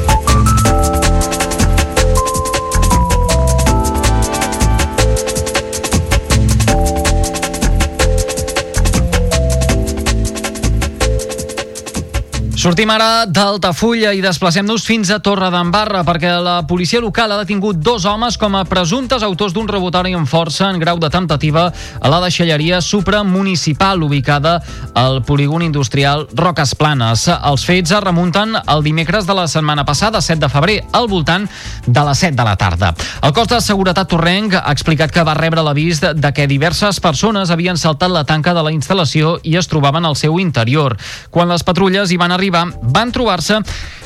Sortim 12.65 12.89
ara 12.89 13.27
d'Altafulla 13.29 14.09
i 14.17 14.23
desplacem-nos 14.25 14.87
fins 14.87 15.11
a 15.13 15.19
Torredembarra 15.21 15.99
perquè 16.01 16.31
la 16.41 16.55
policia 16.65 16.97
local 16.97 17.29
ha 17.29 17.37
detingut 17.37 17.77
dos 17.77 18.07
homes 18.09 18.39
com 18.41 18.55
a 18.57 18.63
presumptes 18.65 19.21
autors 19.21 19.53
d'un 19.53 19.67
robotori 19.69 20.15
amb 20.17 20.25
força 20.25 20.71
en 20.73 20.79
grau 20.81 20.97
de 20.97 21.11
temptativa 21.13 21.67
a 21.69 22.09
la 22.09 22.23
deixalleria 22.23 22.79
supramunicipal 22.81 24.01
ubicada 24.01 24.55
al 24.97 25.21
polígon 25.21 25.61
industrial 25.61 26.25
Roques 26.33 26.73
Planes. 26.73 27.27
Els 27.35 27.67
fets 27.69 27.93
es 27.93 28.01
remunten 28.01 28.57
el 28.57 28.81
dimecres 28.81 29.29
de 29.29 29.37
la 29.37 29.45
setmana 29.45 29.85
passada, 29.85 30.17
7 30.17 30.41
de 30.47 30.49
febrer, 30.49 30.79
al 30.91 31.05
voltant 31.05 31.45
de 31.85 32.07
les 32.09 32.25
7 32.25 32.33
de 32.33 32.47
la 32.49 32.57
tarda. 32.57 32.95
El 33.21 33.37
cos 33.37 33.51
de 33.53 33.61
seguretat 33.61 34.09
torrenc 34.09 34.57
ha 34.57 34.73
explicat 34.73 35.13
que 35.13 35.27
va 35.27 35.37
rebre 35.37 35.61
l'avís 35.61 36.01
de 36.01 36.33
que 36.33 36.49
diverses 36.49 36.97
persones 36.97 37.53
havien 37.53 37.77
saltat 37.77 38.09
la 38.09 38.25
tanca 38.25 38.57
de 38.57 38.65
la 38.65 38.73
instal·lació 38.73 39.37
i 39.43 39.53
es 39.61 39.69
trobaven 39.69 40.09
al 40.09 40.17
seu 40.17 40.41
interior. 40.41 40.97
Quan 41.29 41.53
les 41.53 41.61
patrulles 41.61 42.09
hi 42.09 42.17
van 42.17 42.33
arribar, 42.33 42.54
van 42.95 43.11
trobar-se 43.15 43.61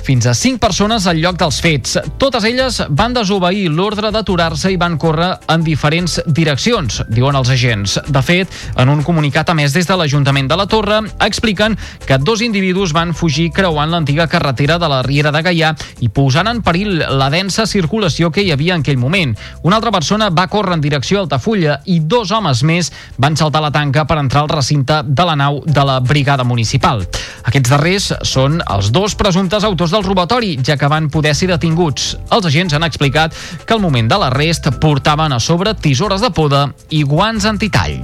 fins 0.10 0.26
a 0.26 0.34
5 0.34 0.58
persones 0.58 1.06
al 1.06 1.20
lloc 1.22 1.38
dels 1.38 1.60
fets. 1.62 2.00
Totes 2.18 2.46
elles 2.48 2.80
van 2.98 3.14
desobeir 3.14 3.68
l'ordre 3.70 4.10
d'aturar-se 4.10 4.72
i 4.74 4.78
van 4.80 4.96
córrer 4.98 5.36
en 5.54 5.62
diferents 5.62 6.16
direccions, 6.26 7.04
diuen 7.14 7.36
els 7.38 7.52
agents. 7.54 8.00
De 8.08 8.24
fet, 8.26 8.50
en 8.80 8.90
un 8.90 9.04
comunicat 9.06 9.52
més 9.54 9.74
des 9.76 9.86
de 9.86 9.98
l'Ajuntament 10.00 10.50
de 10.50 10.58
la 10.58 10.66
Torre, 10.72 11.02
expliquen 11.26 11.78
que 12.08 12.18
dos 12.18 12.42
individus 12.42 12.94
van 12.94 13.14
fugir 13.14 13.52
creuant 13.54 13.92
l'antiga 13.92 14.26
carretera 14.28 14.80
de 14.82 14.90
la 14.90 15.04
Riera 15.06 15.34
de 15.36 15.44
Gaià 15.46 15.76
i 16.02 16.10
posant 16.10 16.50
en 16.50 16.64
perill 16.66 17.04
la 17.20 17.30
densa 17.30 17.68
circulació 17.70 18.32
que 18.32 18.42
hi 18.42 18.50
havia 18.56 18.80
en 18.80 18.82
aquell 18.86 18.98
moment. 18.98 19.36
Una 19.62 19.78
altra 19.78 19.94
persona 19.94 20.32
va 20.34 20.48
córrer 20.50 20.80
en 20.80 20.82
direcció 20.82 21.20
a 21.20 21.28
Altafulla 21.28 21.80
i 21.86 22.00
dos 22.00 22.32
homes 22.32 22.64
més 22.64 22.92
van 23.18 23.38
saltar 23.38 23.62
la 23.62 23.74
tanca 23.76 24.08
per 24.10 24.18
entrar 24.18 24.42
al 24.48 24.54
recinte 24.56 25.04
de 25.06 25.30
la 25.30 25.38
nau 25.38 25.62
de 25.66 25.86
la 25.86 26.00
brigada 26.00 26.44
municipal. 26.44 27.06
Aquests 27.46 27.70
darrers 27.70 28.12
són 28.24 28.39
els 28.48 28.92
dos 28.96 29.16
presumptes 29.20 29.66
autors 29.68 29.92
del 29.96 30.06
robatori, 30.06 30.56
ja 30.66 30.78
que 30.80 30.90
van 30.92 31.10
poder 31.12 31.36
ser 31.36 31.50
detinguts. 31.52 32.14
Els 32.32 32.50
agents 32.50 32.78
han 32.78 32.88
explicat 32.88 33.36
que 33.66 33.76
al 33.76 33.84
moment 33.84 34.10
de 34.10 34.20
l'arrest 34.22 34.72
portaven 34.82 35.36
a 35.36 35.40
sobre 35.44 35.76
tisores 35.76 36.22
de 36.24 36.32
poda 36.32 36.68
i 36.90 37.04
guants 37.04 37.46
antitall. 37.50 38.00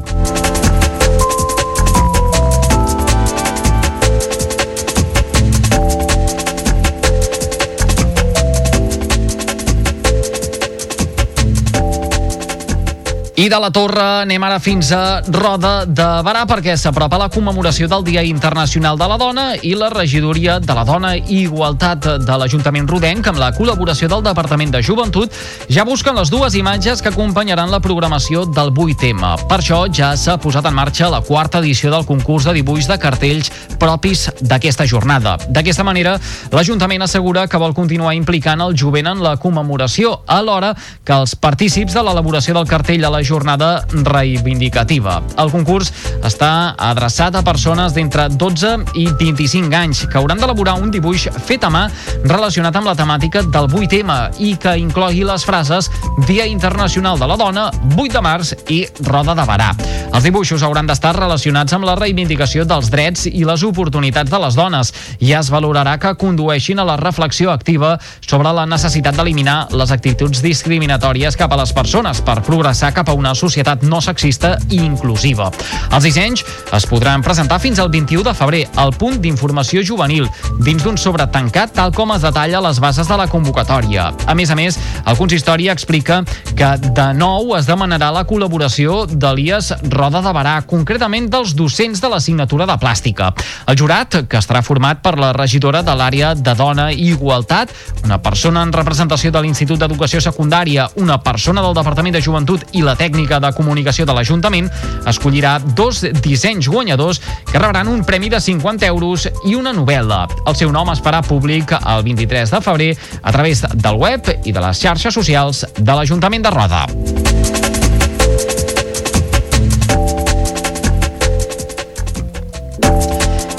I 13.35 13.49
de 13.49 13.57
la 13.59 13.67
Torre 13.67 13.99
anem 14.21 14.43
ara 14.47 14.61
fins 14.63 14.93
a 14.95 15.19
Roda 15.27 15.83
de 15.83 16.03
Barà 16.23 16.45
perquè 16.47 16.77
s'apropa 16.79 17.17
la 17.19 17.27
commemoració 17.27 17.89
del 17.91 18.05
Dia 18.07 18.21
Internacional 18.23 18.95
de 18.95 19.09
la 19.11 19.17
Dona 19.19 19.43
i 19.59 19.73
la 19.75 19.89
regidoria 19.91 20.53
de 20.63 20.75
la 20.77 20.85
Dona 20.87 21.09
i 21.17 21.41
Igualtat 21.41 22.07
de 22.23 22.37
l'Ajuntament 22.39 22.87
Rodenc 22.87 23.27
amb 23.27 23.41
la 23.41 23.49
col·laboració 23.57 24.07
del 24.07 24.23
Departament 24.23 24.71
de 24.71 24.79
Joventut 24.79 25.35
ja 25.67 25.83
busquen 25.83 26.15
les 26.15 26.31
dues 26.31 26.55
imatges 26.55 27.03
que 27.03 27.11
acompanyaran 27.11 27.73
la 27.75 27.81
programació 27.83 28.45
del 28.47 28.71
8M. 28.71 29.25
Per 29.51 29.59
això 29.59 29.81
ja 29.91 30.13
s'ha 30.15 30.37
posat 30.39 30.71
en 30.71 30.79
marxa 30.79 31.11
la 31.11 31.19
quarta 31.19 31.59
edició 31.59 31.91
del 31.91 32.07
concurs 32.07 32.47
de 32.47 32.55
dibuix 32.55 32.87
de 32.87 32.95
cartells 33.03 33.51
propis 33.83 34.29
d'aquesta 34.39 34.87
jornada. 34.87 35.35
D'aquesta 35.49 35.83
manera, 35.83 36.15
l'Ajuntament 36.55 37.03
assegura 37.03 37.49
que 37.51 37.59
vol 37.59 37.75
continuar 37.75 38.15
implicant 38.15 38.63
el 38.63 38.79
jovent 38.79 39.11
en 39.11 39.19
la 39.27 39.35
commemoració, 39.35 40.21
alhora 40.25 40.71
que 41.03 41.19
els 41.19 41.35
partícips 41.35 41.99
de 41.99 42.07
l'elaboració 42.07 42.55
del 42.55 42.71
cartell 42.71 43.03
a 43.03 43.11
la 43.11 43.24
jornada 43.25 43.71
reivindicativa. 44.05 45.19
El 45.41 45.51
concurs 45.51 45.91
està 46.25 46.75
adreçat 46.77 47.35
a 47.35 47.43
persones 47.45 47.95
d'entre 47.95 48.27
12 48.29 48.75
i 49.01 49.07
25 49.19 49.73
anys 49.75 50.05
que 50.05 50.19
hauran 50.19 50.39
d'elaborar 50.41 50.77
un 50.81 50.91
dibuix 50.93 51.27
fet 51.47 51.65
a 51.65 51.71
mà 51.73 51.85
relacionat 52.23 52.75
amb 52.77 52.91
la 52.91 52.95
temàtica 52.97 53.43
del 53.43 53.69
8M 53.71 54.39
i 54.45 54.55
que 54.61 54.77
inclogui 54.79 55.25
les 55.25 55.45
frases 55.47 55.89
Dia 56.27 56.45
Internacional 56.45 57.19
de 57.19 57.27
la 57.27 57.37
Dona, 57.39 57.69
8 57.95 58.13
de 58.13 58.21
març 58.23 58.53
i 58.71 58.83
Roda 59.07 59.35
de 59.35 59.45
Barà. 59.47 59.71
Els 60.15 60.23
dibuixos 60.23 60.63
hauran 60.63 60.87
d'estar 60.87 61.15
relacionats 61.17 61.73
amb 61.75 61.87
la 61.87 61.97
reivindicació 61.97 62.65
dels 62.67 62.89
drets 62.93 63.25
i 63.27 63.43
les 63.47 63.63
oportunitats 63.67 64.31
de 64.31 64.39
les 64.39 64.55
dones 64.55 64.93
i 65.19 65.33
es 65.35 65.49
valorarà 65.51 65.97
que 65.99 66.13
condueixin 66.19 66.79
a 66.79 66.87
la 66.87 66.97
reflexió 67.01 67.51
activa 67.51 67.95
sobre 68.21 68.53
la 68.53 68.65
necessitat 68.69 69.17
d'eliminar 69.17 69.57
les 69.75 69.91
actituds 69.91 70.43
discriminatòries 70.45 71.37
cap 71.39 71.51
a 71.51 71.59
les 71.59 71.73
persones 71.75 72.21
per 72.25 72.39
progressar 72.45 72.93
cap 72.95 73.09
a 73.09 73.14
una 73.15 73.33
societat 73.35 73.83
no 73.87 74.01
sexista 74.03 74.55
i 74.69 74.81
inclusiva. 74.83 75.49
Els 75.95 76.05
dissenys 76.05 76.43
es 76.75 76.87
podran 76.89 77.23
presentar 77.25 77.61
fins 77.63 77.79
al 77.79 77.89
21 77.93 78.25
de 78.27 78.33
febrer 78.35 78.63
al 78.81 78.93
punt 78.93 79.17
d'informació 79.23 79.83
juvenil, 79.85 80.27
dins 80.65 80.83
d'un 80.83 80.99
sobre 80.99 81.25
tancat 81.31 81.73
tal 81.75 81.93
com 81.95 82.13
es 82.15 82.23
detalla 82.25 82.61
les 82.67 82.79
bases 82.83 83.07
de 83.07 83.17
la 83.17 83.27
convocatòria. 83.31 84.11
A 84.27 84.35
més 84.35 84.51
a 84.51 84.59
més, 84.59 84.77
el 85.05 85.17
consistori 85.17 85.69
explica 85.71 86.21
que 86.55 86.71
de 86.85 87.07
nou 87.17 87.55
es 87.57 87.67
demanarà 87.69 88.11
la 88.13 88.25
col·laboració 88.27 89.05
de 89.09 89.33
l'IES 89.37 89.71
Roda 89.93 90.21
de 90.25 90.33
Barà, 90.35 90.55
concretament 90.67 91.29
dels 91.31 91.55
docents 91.55 92.01
de 92.03 92.11
l'assignatura 92.11 92.67
de 92.69 92.77
plàstica. 92.81 93.31
El 93.67 93.79
jurat, 93.79 94.21
que 94.29 94.39
estarà 94.39 94.61
format 94.65 95.01
per 95.03 95.15
la 95.19 95.31
regidora 95.35 95.83
de 95.85 95.95
l'àrea 95.95 96.33
de 96.35 96.55
dona 96.57 96.91
i 96.91 97.11
igualtat, 97.15 97.71
una 98.03 98.19
persona 98.21 98.63
en 98.65 98.73
representació 98.73 99.31
de 99.31 99.41
l'Institut 99.41 99.79
d'Educació 99.81 100.21
Secundària, 100.23 100.87
una 101.01 101.19
persona 101.23 101.63
del 101.65 101.75
Departament 101.77 102.15
de 102.15 102.23
Joventut 102.23 102.65
i 102.73 102.83
la 102.85 102.95
tècnica 103.05 103.39
de 103.43 103.51
comunicació 103.55 104.07
de 104.07 104.15
l'Ajuntament, 104.17 104.69
escollirà 105.09 105.57
dos 105.77 106.01
dissenys 106.25 106.69
guanyadors 106.71 107.21
que 107.51 107.61
rebran 107.61 107.91
un 107.91 108.03
premi 108.07 108.31
de 108.33 108.41
50 108.41 108.89
euros 108.89 109.27
i 109.45 109.55
una 109.57 109.73
novel·la. 109.75 110.25
El 110.45 110.57
seu 110.57 110.73
nom 110.73 110.89
es 110.93 111.03
farà 111.05 111.21
públic 111.25 111.75
el 111.77 112.05
23 112.07 112.55
de 112.55 112.63
febrer 112.65 112.91
a 113.21 113.35
través 113.35 113.65
del 113.73 114.01
web 114.01 114.33
i 114.43 114.55
de 114.55 114.65
les 114.65 114.81
xarxes 114.81 115.13
socials 115.13 115.65
de 115.77 115.91
l'Ajuntament 115.93 116.45
de 116.45 116.55
Roda. 116.57 116.85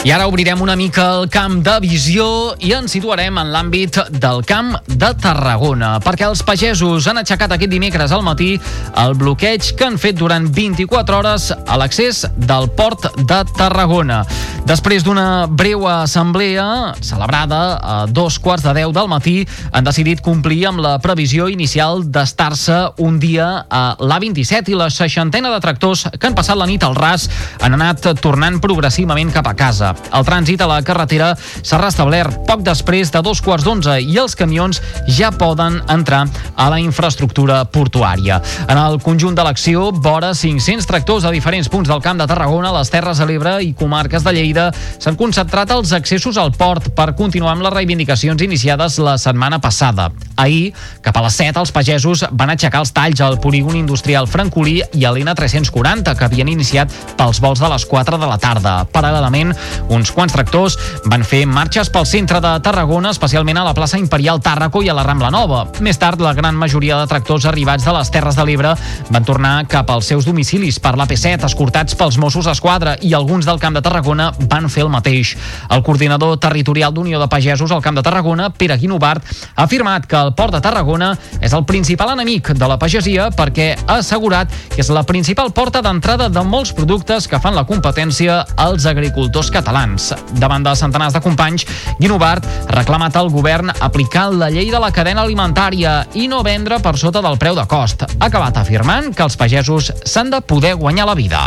I 0.06 0.12
ara 0.14 0.28
obrirem 0.30 0.60
una 0.62 0.76
mica 0.78 1.02
el 1.16 1.24
camp 1.26 1.56
de 1.66 1.72
visió 1.82 2.26
i 2.62 2.68
ens 2.76 2.92
situarem 2.94 3.40
en 3.40 3.48
l'àmbit 3.50 3.96
del 4.22 4.44
camp 4.46 4.76
de 4.86 5.08
Tarragona, 5.18 5.96
perquè 5.98 6.28
els 6.28 6.44
pagesos 6.46 7.08
han 7.10 7.18
aixecat 7.18 7.50
aquest 7.56 7.72
dimecres 7.72 8.14
al 8.14 8.22
matí 8.22 8.52
el 9.02 9.16
bloqueig 9.18 9.72
que 9.74 9.88
han 9.88 9.98
fet 9.98 10.14
durant 10.20 10.46
24 10.46 11.18
hores 11.18 11.48
a 11.50 11.78
l'accés 11.80 12.22
del 12.38 12.70
port 12.78 13.08
de 13.18 13.40
Tarragona. 13.58 14.20
Després 14.66 15.02
d'una 15.02 15.48
breu 15.50 15.88
assemblea 15.90 16.94
celebrada 17.02 17.58
a 17.82 17.98
dos 18.06 18.38
quarts 18.38 18.62
de 18.62 18.76
deu 18.78 18.94
del 18.94 19.10
matí, 19.10 19.40
han 19.72 19.90
decidit 19.90 20.22
complir 20.22 20.68
amb 20.70 20.84
la 20.86 20.96
previsió 21.02 21.48
inicial 21.50 22.04
d'estar-se 22.06 22.78
un 23.02 23.18
dia 23.18 23.66
a 23.66 23.82
l'A27 23.98 24.70
i 24.70 24.78
la 24.78 24.90
seixantena 24.90 25.50
de 25.50 25.60
tractors 25.66 26.06
que 26.14 26.30
han 26.30 26.38
passat 26.38 26.58
la 26.58 26.70
nit 26.70 26.86
al 26.86 26.94
ras 26.94 27.26
han 27.58 27.74
anat 27.74 28.06
tornant 28.22 28.62
progressivament 28.62 29.34
cap 29.34 29.50
a 29.50 29.58
casa. 29.58 29.95
El 30.16 30.24
trànsit 30.24 30.62
a 30.62 30.68
la 30.70 30.80
carretera 30.86 31.32
s'ha 31.36 31.80
restablert 31.80 32.42
poc 32.48 32.62
després 32.66 33.10
de 33.12 33.22
dos 33.24 33.42
quarts 33.44 33.66
d'onze 33.66 33.98
i 34.00 34.16
els 34.20 34.36
camions 34.38 34.80
ja 35.18 35.32
poden 35.34 35.80
entrar 35.92 36.24
a 36.56 36.68
la 36.72 36.78
infraestructura 36.80 37.62
portuària. 37.72 38.40
En 38.68 38.78
el 38.78 39.00
conjunt 39.02 39.36
de 39.36 39.44
l'acció, 39.44 39.90
vora 39.92 40.32
500 40.34 40.86
tractors 40.88 41.26
a 41.26 41.32
diferents 41.34 41.68
punts 41.72 41.90
del 41.90 42.02
Camp 42.04 42.20
de 42.20 42.28
Tarragona, 42.30 42.72
les 42.78 42.90
Terres 42.92 43.20
de 43.20 43.26
l'Ebre 43.28 43.56
i 43.64 43.72
comarques 43.76 44.24
de 44.24 44.32
Lleida 44.36 44.70
s'han 44.98 45.18
concentrat 45.18 45.70
als 45.74 45.92
accessos 45.96 46.38
al 46.40 46.52
port 46.56 46.90
per 46.96 47.12
continuar 47.18 47.56
amb 47.56 47.66
les 47.66 47.74
reivindicacions 47.74 48.42
iniciades 48.42 48.98
la 49.02 49.16
setmana 49.18 49.60
passada. 49.60 50.10
Ahir, 50.36 50.72
cap 51.02 51.16
a 51.16 51.24
les 51.26 51.36
7, 51.38 51.58
els 51.60 51.72
pagesos 51.72 52.24
van 52.32 52.52
aixecar 52.52 52.82
els 52.84 52.92
talls 52.96 53.22
al 53.24 53.38
polígon 53.40 53.76
industrial 53.78 54.28
Francolí 54.28 54.80
i 54.94 55.04
a 55.04 55.12
l'N340, 55.12 56.14
que 56.16 56.26
havien 56.26 56.50
iniciat 56.52 56.92
pels 57.16 57.40
vols 57.42 57.62
de 57.62 57.70
les 57.72 57.86
4 57.88 58.20
de 58.20 58.28
la 58.28 58.38
tarda. 58.40 58.76
Paral·lelament, 58.92 59.54
Uns 59.88 60.10
quants 60.10 60.32
tractors 60.34 60.74
van 61.06 61.22
fer 61.22 61.44
marxes 61.46 61.90
pel 61.94 62.06
centre 62.08 62.40
de 62.42 62.50
Tarragona, 62.64 63.12
especialment 63.14 63.60
a 63.60 63.64
la 63.68 63.74
plaça 63.74 64.00
Imperial 64.00 64.40
Tàrraco 64.42 64.82
i 64.82 64.90
a 64.90 64.96
la 64.96 65.04
Rambla 65.06 65.30
Nova. 65.30 65.62
Més 65.84 65.98
tard, 66.02 66.20
la 66.20 66.34
gran 66.34 66.56
majoria 66.58 66.98
de 66.98 67.06
tractors 67.06 67.46
arribats 67.46 67.86
de 67.86 67.94
les 67.94 68.10
Terres 68.10 68.34
de 68.38 68.46
l'Ebre 68.48 68.72
van 69.14 69.26
tornar 69.28 69.52
cap 69.70 69.90
als 69.94 70.10
seus 70.10 70.26
domicilis 70.26 70.80
per 70.82 70.96
la 70.98 71.06
P7, 71.06 71.46
escortats 71.46 71.94
pels 71.94 72.18
Mossos 72.18 72.48
d'Esquadra, 72.50 72.96
i 73.00 73.14
alguns 73.14 73.46
del 73.46 73.60
Camp 73.62 73.78
de 73.78 73.84
Tarragona 73.84 74.32
van 74.50 74.66
fer 74.72 74.82
el 74.86 74.90
mateix. 74.90 75.36
El 75.70 75.84
coordinador 75.86 76.34
territorial 76.42 76.94
d'Unió 76.94 77.22
de 77.22 77.30
Pagesos 77.30 77.70
al 77.70 77.84
Camp 77.84 78.00
de 78.00 78.04
Tarragona, 78.06 78.50
Pere 78.50 78.78
Guinovart, 78.80 79.22
ha 79.54 79.68
afirmat 79.68 80.10
que 80.10 80.18
el 80.18 80.34
Port 80.34 80.56
de 80.56 80.62
Tarragona 80.64 81.12
és 81.40 81.54
el 81.54 81.64
principal 81.64 82.10
enemic 82.16 82.50
de 82.58 82.66
la 82.66 82.78
pagesia 82.78 83.30
perquè 83.30 83.72
ha 83.86 84.00
assegurat 84.00 84.50
que 84.74 84.82
és 84.82 84.90
la 84.90 85.06
principal 85.06 85.52
porta 85.54 85.82
d'entrada 85.84 86.28
de 86.28 86.42
molts 86.42 86.74
productes 86.74 87.30
que 87.30 87.40
fan 87.40 87.54
la 87.54 87.66
competència 87.68 88.42
als 88.56 88.86
agricultors 88.90 89.52
catalans. 89.54 89.75
Davant 90.40 90.64
de 90.64 90.72
centenars 90.78 91.12
de 91.12 91.20
companys, 91.20 91.66
Guinovart 92.00 92.46
ha 92.46 92.76
reclamat 92.78 93.16
al 93.20 93.28
govern 93.32 93.72
aplicar 93.74 94.30
la 94.32 94.48
llei 94.52 94.70
de 94.72 94.80
la 94.80 94.92
cadena 94.94 95.24
alimentària 95.26 95.98
i 96.14 96.28
no 96.32 96.42
vendre 96.46 96.80
per 96.80 96.96
sota 96.96 97.20
del 97.24 97.36
preu 97.36 97.58
de 97.58 97.66
cost. 97.68 98.06
Ha 98.08 98.30
acabat 98.30 98.56
afirmant 98.62 99.12
que 99.12 99.26
els 99.26 99.36
pagesos 99.36 99.92
s'han 100.04 100.32
de 100.32 100.40
poder 100.40 100.76
guanyar 100.80 101.10
la 101.10 101.18
vida. 101.18 101.46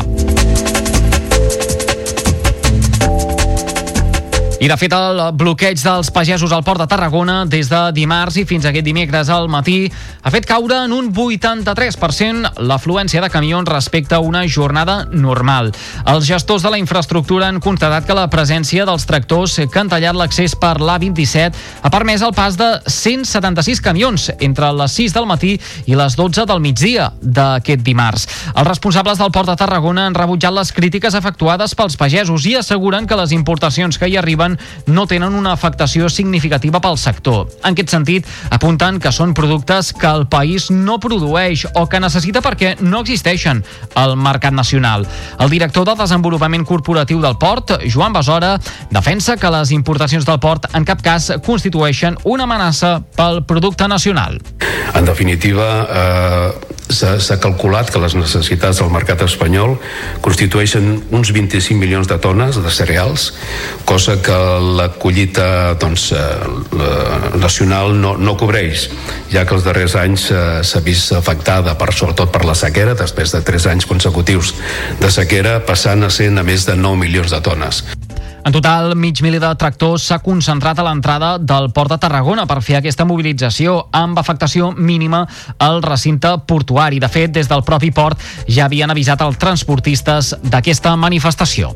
I 4.59 4.67
de 4.67 4.75
fet 4.75 4.91
el 4.91 5.21
bloqueig 5.39 5.79
dels 5.79 6.09
pagesos 6.11 6.51
al 6.51 6.65
port 6.67 6.81
de 6.81 6.87
Tarragona 6.91 7.45
des 7.47 7.69
de 7.71 7.77
dimarts 7.95 8.35
i 8.41 8.43
fins 8.43 8.65
aquest 8.67 8.83
dimecres 8.83 9.29
al 9.31 9.45
matí 9.47 9.85
ha 9.87 10.31
fet 10.33 10.43
caure 10.49 10.81
en 10.83 10.91
un 10.91 11.07
83% 11.15 12.59
l'afluència 12.67 13.21
de 13.23 13.29
camions 13.31 13.69
respecte 13.71 14.17
a 14.17 14.19
una 14.19 14.41
jornada 14.51 15.05
normal. 15.13 15.71
Els 16.03 16.27
gestors 16.27 16.65
de 16.65 16.73
la 16.73 16.79
infraestructura 16.81 17.47
han 17.47 17.61
constatat 17.63 18.03
que 18.03 18.17
la 18.17 18.25
presència 18.27 18.83
dels 18.83 19.07
tractors 19.07 19.55
que 19.63 19.79
han 19.79 19.91
tallat 19.93 20.19
l'accés 20.19 20.57
per 20.59 20.73
l'A27 20.83 21.55
ha 21.79 21.93
permès 21.95 22.27
el 22.27 22.35
pas 22.35 22.59
de 22.59 22.67
176 22.83 23.79
camions 23.79 24.27
entre 24.41 24.73
les 24.75 24.99
6 24.99 25.15
del 25.15 25.29
matí 25.31 25.53
i 25.87 25.95
les 25.95 26.19
12 26.19 26.43
del 26.51 26.59
migdia 26.59 27.13
d'aquest 27.21 27.87
dimarts. 27.87 28.27
Els 28.51 28.67
responsables 28.67 29.23
del 29.23 29.31
port 29.31 29.47
de 29.53 29.55
Tarragona 29.63 30.09
han 30.09 30.19
rebutjat 30.19 30.51
les 30.59 30.75
crítiques 30.75 31.15
efectuades 31.15 31.79
pels 31.79 31.95
pagesos 31.95 32.43
i 32.43 32.57
asseguren 32.59 33.07
que 33.07 33.21
les 33.23 33.31
importacions 33.31 33.95
que 33.95 34.11
hi 34.11 34.19
arriben 34.19 34.48
no 34.87 35.05
tenen 35.07 35.35
una 35.35 35.53
afectació 35.53 36.09
significativa 36.09 36.81
pel 36.81 36.97
sector. 36.97 37.47
En 37.63 37.73
aquest 37.73 37.93
sentit, 37.93 38.27
apunten 38.49 38.99
que 38.99 39.11
són 39.15 39.33
productes 39.37 39.91
que 39.93 40.09
el 40.09 40.27
país 40.31 40.69
no 40.71 40.99
produeix 40.99 41.65
o 41.75 41.85
que 41.89 41.99
necessita 41.99 42.43
perquè 42.45 42.75
no 42.81 43.03
existeixen 43.03 43.63
al 43.99 44.15
mercat 44.17 44.53
nacional. 44.53 45.07
El 45.39 45.49
director 45.49 45.87
de 45.87 45.97
Desenvolupament 45.99 46.65
Corporatiu 46.65 47.21
del 47.21 47.37
Port, 47.41 47.77
Joan 47.89 48.13
Besora, 48.13 48.55
defensa 48.91 49.37
que 49.37 49.51
les 49.53 49.71
importacions 49.75 50.25
del 50.25 50.39
port 50.39 50.69
en 50.75 50.85
cap 50.87 51.01
cas 51.05 51.31
constitueixen 51.45 52.17
una 52.23 52.45
amenaça 52.47 52.99
pel 53.15 53.43
producte 53.49 53.87
nacional. 53.87 54.39
En 54.95 55.05
definitiva, 55.05 55.69
eh, 55.89 56.68
s'ha 56.89 57.37
calculat 57.41 57.91
que 57.93 58.01
les 58.01 58.15
necessitats 58.17 58.79
del 58.81 58.89
mercat 58.89 59.21
espanyol 59.21 59.75
constitueixen 60.25 60.89
uns 61.13 61.31
25 61.35 61.77
milions 61.77 62.09
de 62.09 62.17
tones 62.21 62.57
de 62.57 62.73
cereals, 62.73 63.29
cosa 63.85 64.17
que 64.25 64.37
la 64.79 64.89
collita 64.97 65.75
doncs, 65.79 66.09
eh, 66.11 67.37
nacional 67.37 67.93
no, 68.01 68.15
no 68.17 68.35
cobreix, 68.37 68.89
ja 69.29 69.45
que 69.45 69.55
els 69.57 69.65
darrers 69.67 69.95
anys 70.01 70.29
eh, 70.33 70.43
s'ha 70.65 70.81
vist 70.85 71.13
afectada 71.13 71.77
per, 71.77 71.93
sobretot 71.93 72.33
per 72.33 72.45
la 72.49 72.57
sequera, 72.57 72.97
després 72.97 73.35
de 73.37 73.45
3 73.45 73.69
anys 73.75 73.89
consecutius 73.89 74.55
de 74.99 75.13
sequera, 75.13 75.59
passant 75.65 76.03
a 76.03 76.13
ser 76.13 76.31
a 76.33 76.43
més 76.43 76.65
de 76.65 76.77
9 76.77 77.05
milions 77.05 77.33
de 77.33 77.41
tones. 77.45 77.83
En 78.45 78.53
total, 78.55 78.95
mig 78.95 79.19
miler 79.21 79.41
de 79.43 79.49
tractors 79.59 80.05
s'ha 80.09 80.19
concentrat 80.23 80.79
a 80.79 80.85
l'entrada 80.87 81.33
del 81.37 81.69
Port 81.75 81.91
de 81.91 81.99
Tarragona 82.01 82.45
per 82.49 82.61
fer 82.65 82.79
aquesta 82.79 83.05
mobilització 83.05 83.75
amb 83.91 84.19
afectació 84.19 84.71
mínima 84.71 85.25
al 85.59 85.83
recinte 85.83 86.31
portuari. 86.47 86.99
De 87.03 87.11
fet, 87.11 87.33
des 87.35 87.51
del 87.51 87.65
propi 87.67 87.91
port 87.91 88.21
ja 88.47 88.65
havien 88.65 88.89
avisat 88.89 89.21
els 89.27 89.37
transportistes 89.37 90.35
d'aquesta 90.43 90.95
manifestació. 90.95 91.73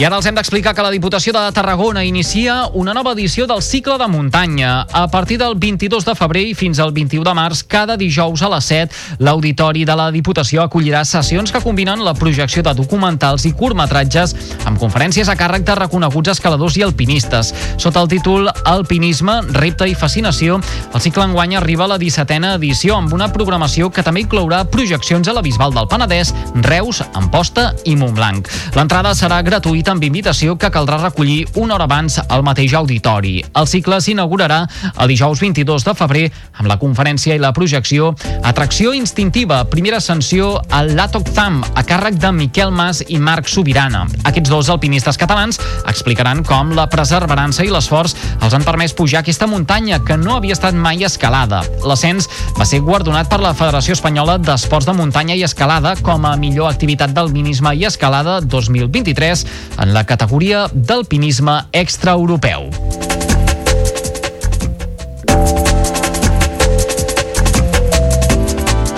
I 0.00 0.04
ara 0.08 0.16
els 0.16 0.24
hem 0.24 0.32
d'explicar 0.32 0.72
que 0.72 0.80
la 0.80 0.90
Diputació 0.94 1.34
de 1.36 1.40
Tarragona 1.52 2.00
inicia 2.08 2.54
una 2.72 2.94
nova 2.96 3.10
edició 3.12 3.44
del 3.44 3.60
cicle 3.60 3.98
de 4.00 4.06
muntanya. 4.08 4.86
A 4.96 5.02
partir 5.12 5.36
del 5.36 5.58
22 5.60 6.06
de 6.06 6.14
febrer 6.16 6.44
i 6.48 6.54
fins 6.56 6.78
al 6.80 6.94
21 6.96 7.20
de 7.26 7.34
març, 7.36 7.60
cada 7.68 7.98
dijous 8.00 8.40
a 8.40 8.48
les 8.48 8.64
7, 8.64 8.96
l'Auditori 9.20 9.84
de 9.84 9.96
la 10.00 10.06
Diputació 10.10 10.62
acollirà 10.62 11.02
sessions 11.04 11.52
que 11.52 11.60
combinen 11.60 12.00
la 12.00 12.14
projecció 12.16 12.62
de 12.64 12.72
documentals 12.78 13.44
i 13.44 13.52
curtmetratges 13.52 14.32
amb 14.64 14.80
conferències 14.80 15.28
a 15.28 15.34
càrrec 15.36 15.66
de 15.68 15.76
reconeguts 15.82 16.32
escaladors 16.32 16.80
i 16.80 16.86
alpinistes. 16.86 17.52
Sota 17.76 18.00
el 18.00 18.08
títol 18.08 18.48
Alpinisme, 18.64 19.36
repte 19.52 19.84
i 19.84 19.92
fascinació, 19.92 20.62
el 20.94 21.04
cicle 21.04 21.28
enguany 21.28 21.58
arriba 21.60 21.84
a 21.84 21.90
la 21.92 22.00
17a 22.00 22.54
edició 22.54 22.96
amb 22.96 23.12
una 23.12 23.28
programació 23.36 23.92
que 23.92 24.06
també 24.06 24.24
inclourà 24.24 24.64
projeccions 24.64 25.28
a 25.28 25.36
la 25.36 25.44
Bisbal 25.44 25.76
del 25.76 25.92
Penedès, 25.92 26.32
Reus, 26.70 27.04
Amposta 27.12 27.74
i 27.84 27.98
Montblanc. 28.00 28.48
L'entrada 28.80 29.12
serà 29.12 29.44
gratuïta 29.44 29.89
amb 29.90 30.04
invitació 30.06 30.56
que 30.60 30.70
caldrà 30.72 31.00
recollir 31.02 31.46
una 31.60 31.74
hora 31.76 31.88
abans 31.88 32.20
al 32.22 32.44
mateix 32.46 32.74
auditori. 32.78 33.40
El 33.56 33.66
cicle 33.70 34.00
s'inaugurarà 34.00 34.62
el 34.96 35.10
dijous 35.10 35.42
22 35.42 35.86
de 35.86 35.94
febrer 35.98 36.24
amb 36.56 36.68
la 36.70 36.78
conferència 36.80 37.36
i 37.36 37.42
la 37.42 37.52
projecció 37.56 38.14
Atracció 38.46 38.94
instintiva, 38.96 39.62
primera 39.70 39.98
ascensió 39.98 40.62
al 40.70 40.94
Latok 40.96 41.28
Tham, 41.34 41.60
a 41.74 41.82
càrrec 41.86 42.16
de 42.20 42.30
Miquel 42.32 42.72
Mas 42.74 43.02
i 43.08 43.18
Marc 43.20 43.48
Sobirana. 43.50 44.06
Aquests 44.24 44.50
dos 44.50 44.70
alpinistes 44.72 45.18
catalans 45.20 45.60
explicaran 45.90 46.42
com 46.46 46.72
la 46.76 46.88
preservarança 46.90 47.64
i 47.66 47.70
l'esforç 47.72 48.16
els 48.40 48.56
han 48.56 48.64
permès 48.66 48.94
pujar 48.96 49.20
aquesta 49.20 49.48
muntanya 49.50 50.00
que 50.04 50.16
no 50.16 50.36
havia 50.36 50.56
estat 50.56 50.74
mai 50.74 51.04
escalada. 51.06 51.62
L'ascens 51.86 52.28
va 52.58 52.66
ser 52.68 52.80
guardonat 52.86 53.30
per 53.30 53.40
la 53.42 53.54
Federació 53.56 53.94
Espanyola 53.96 54.38
d'Esports 54.40 54.88
de 54.88 54.96
Muntanya 54.96 55.36
i 55.36 55.44
Escalada 55.46 55.94
com 56.02 56.24
a 56.26 56.36
millor 56.40 56.70
activitat 56.70 57.14
d'alpinisme 57.16 57.74
i 57.76 57.86
escalada 57.88 58.40
2023 58.40 59.44
en 59.80 59.94
la 59.96 60.04
categoria 60.04 60.68
d'alpinisme 60.72 61.56
extraeuropeu. 61.72 62.70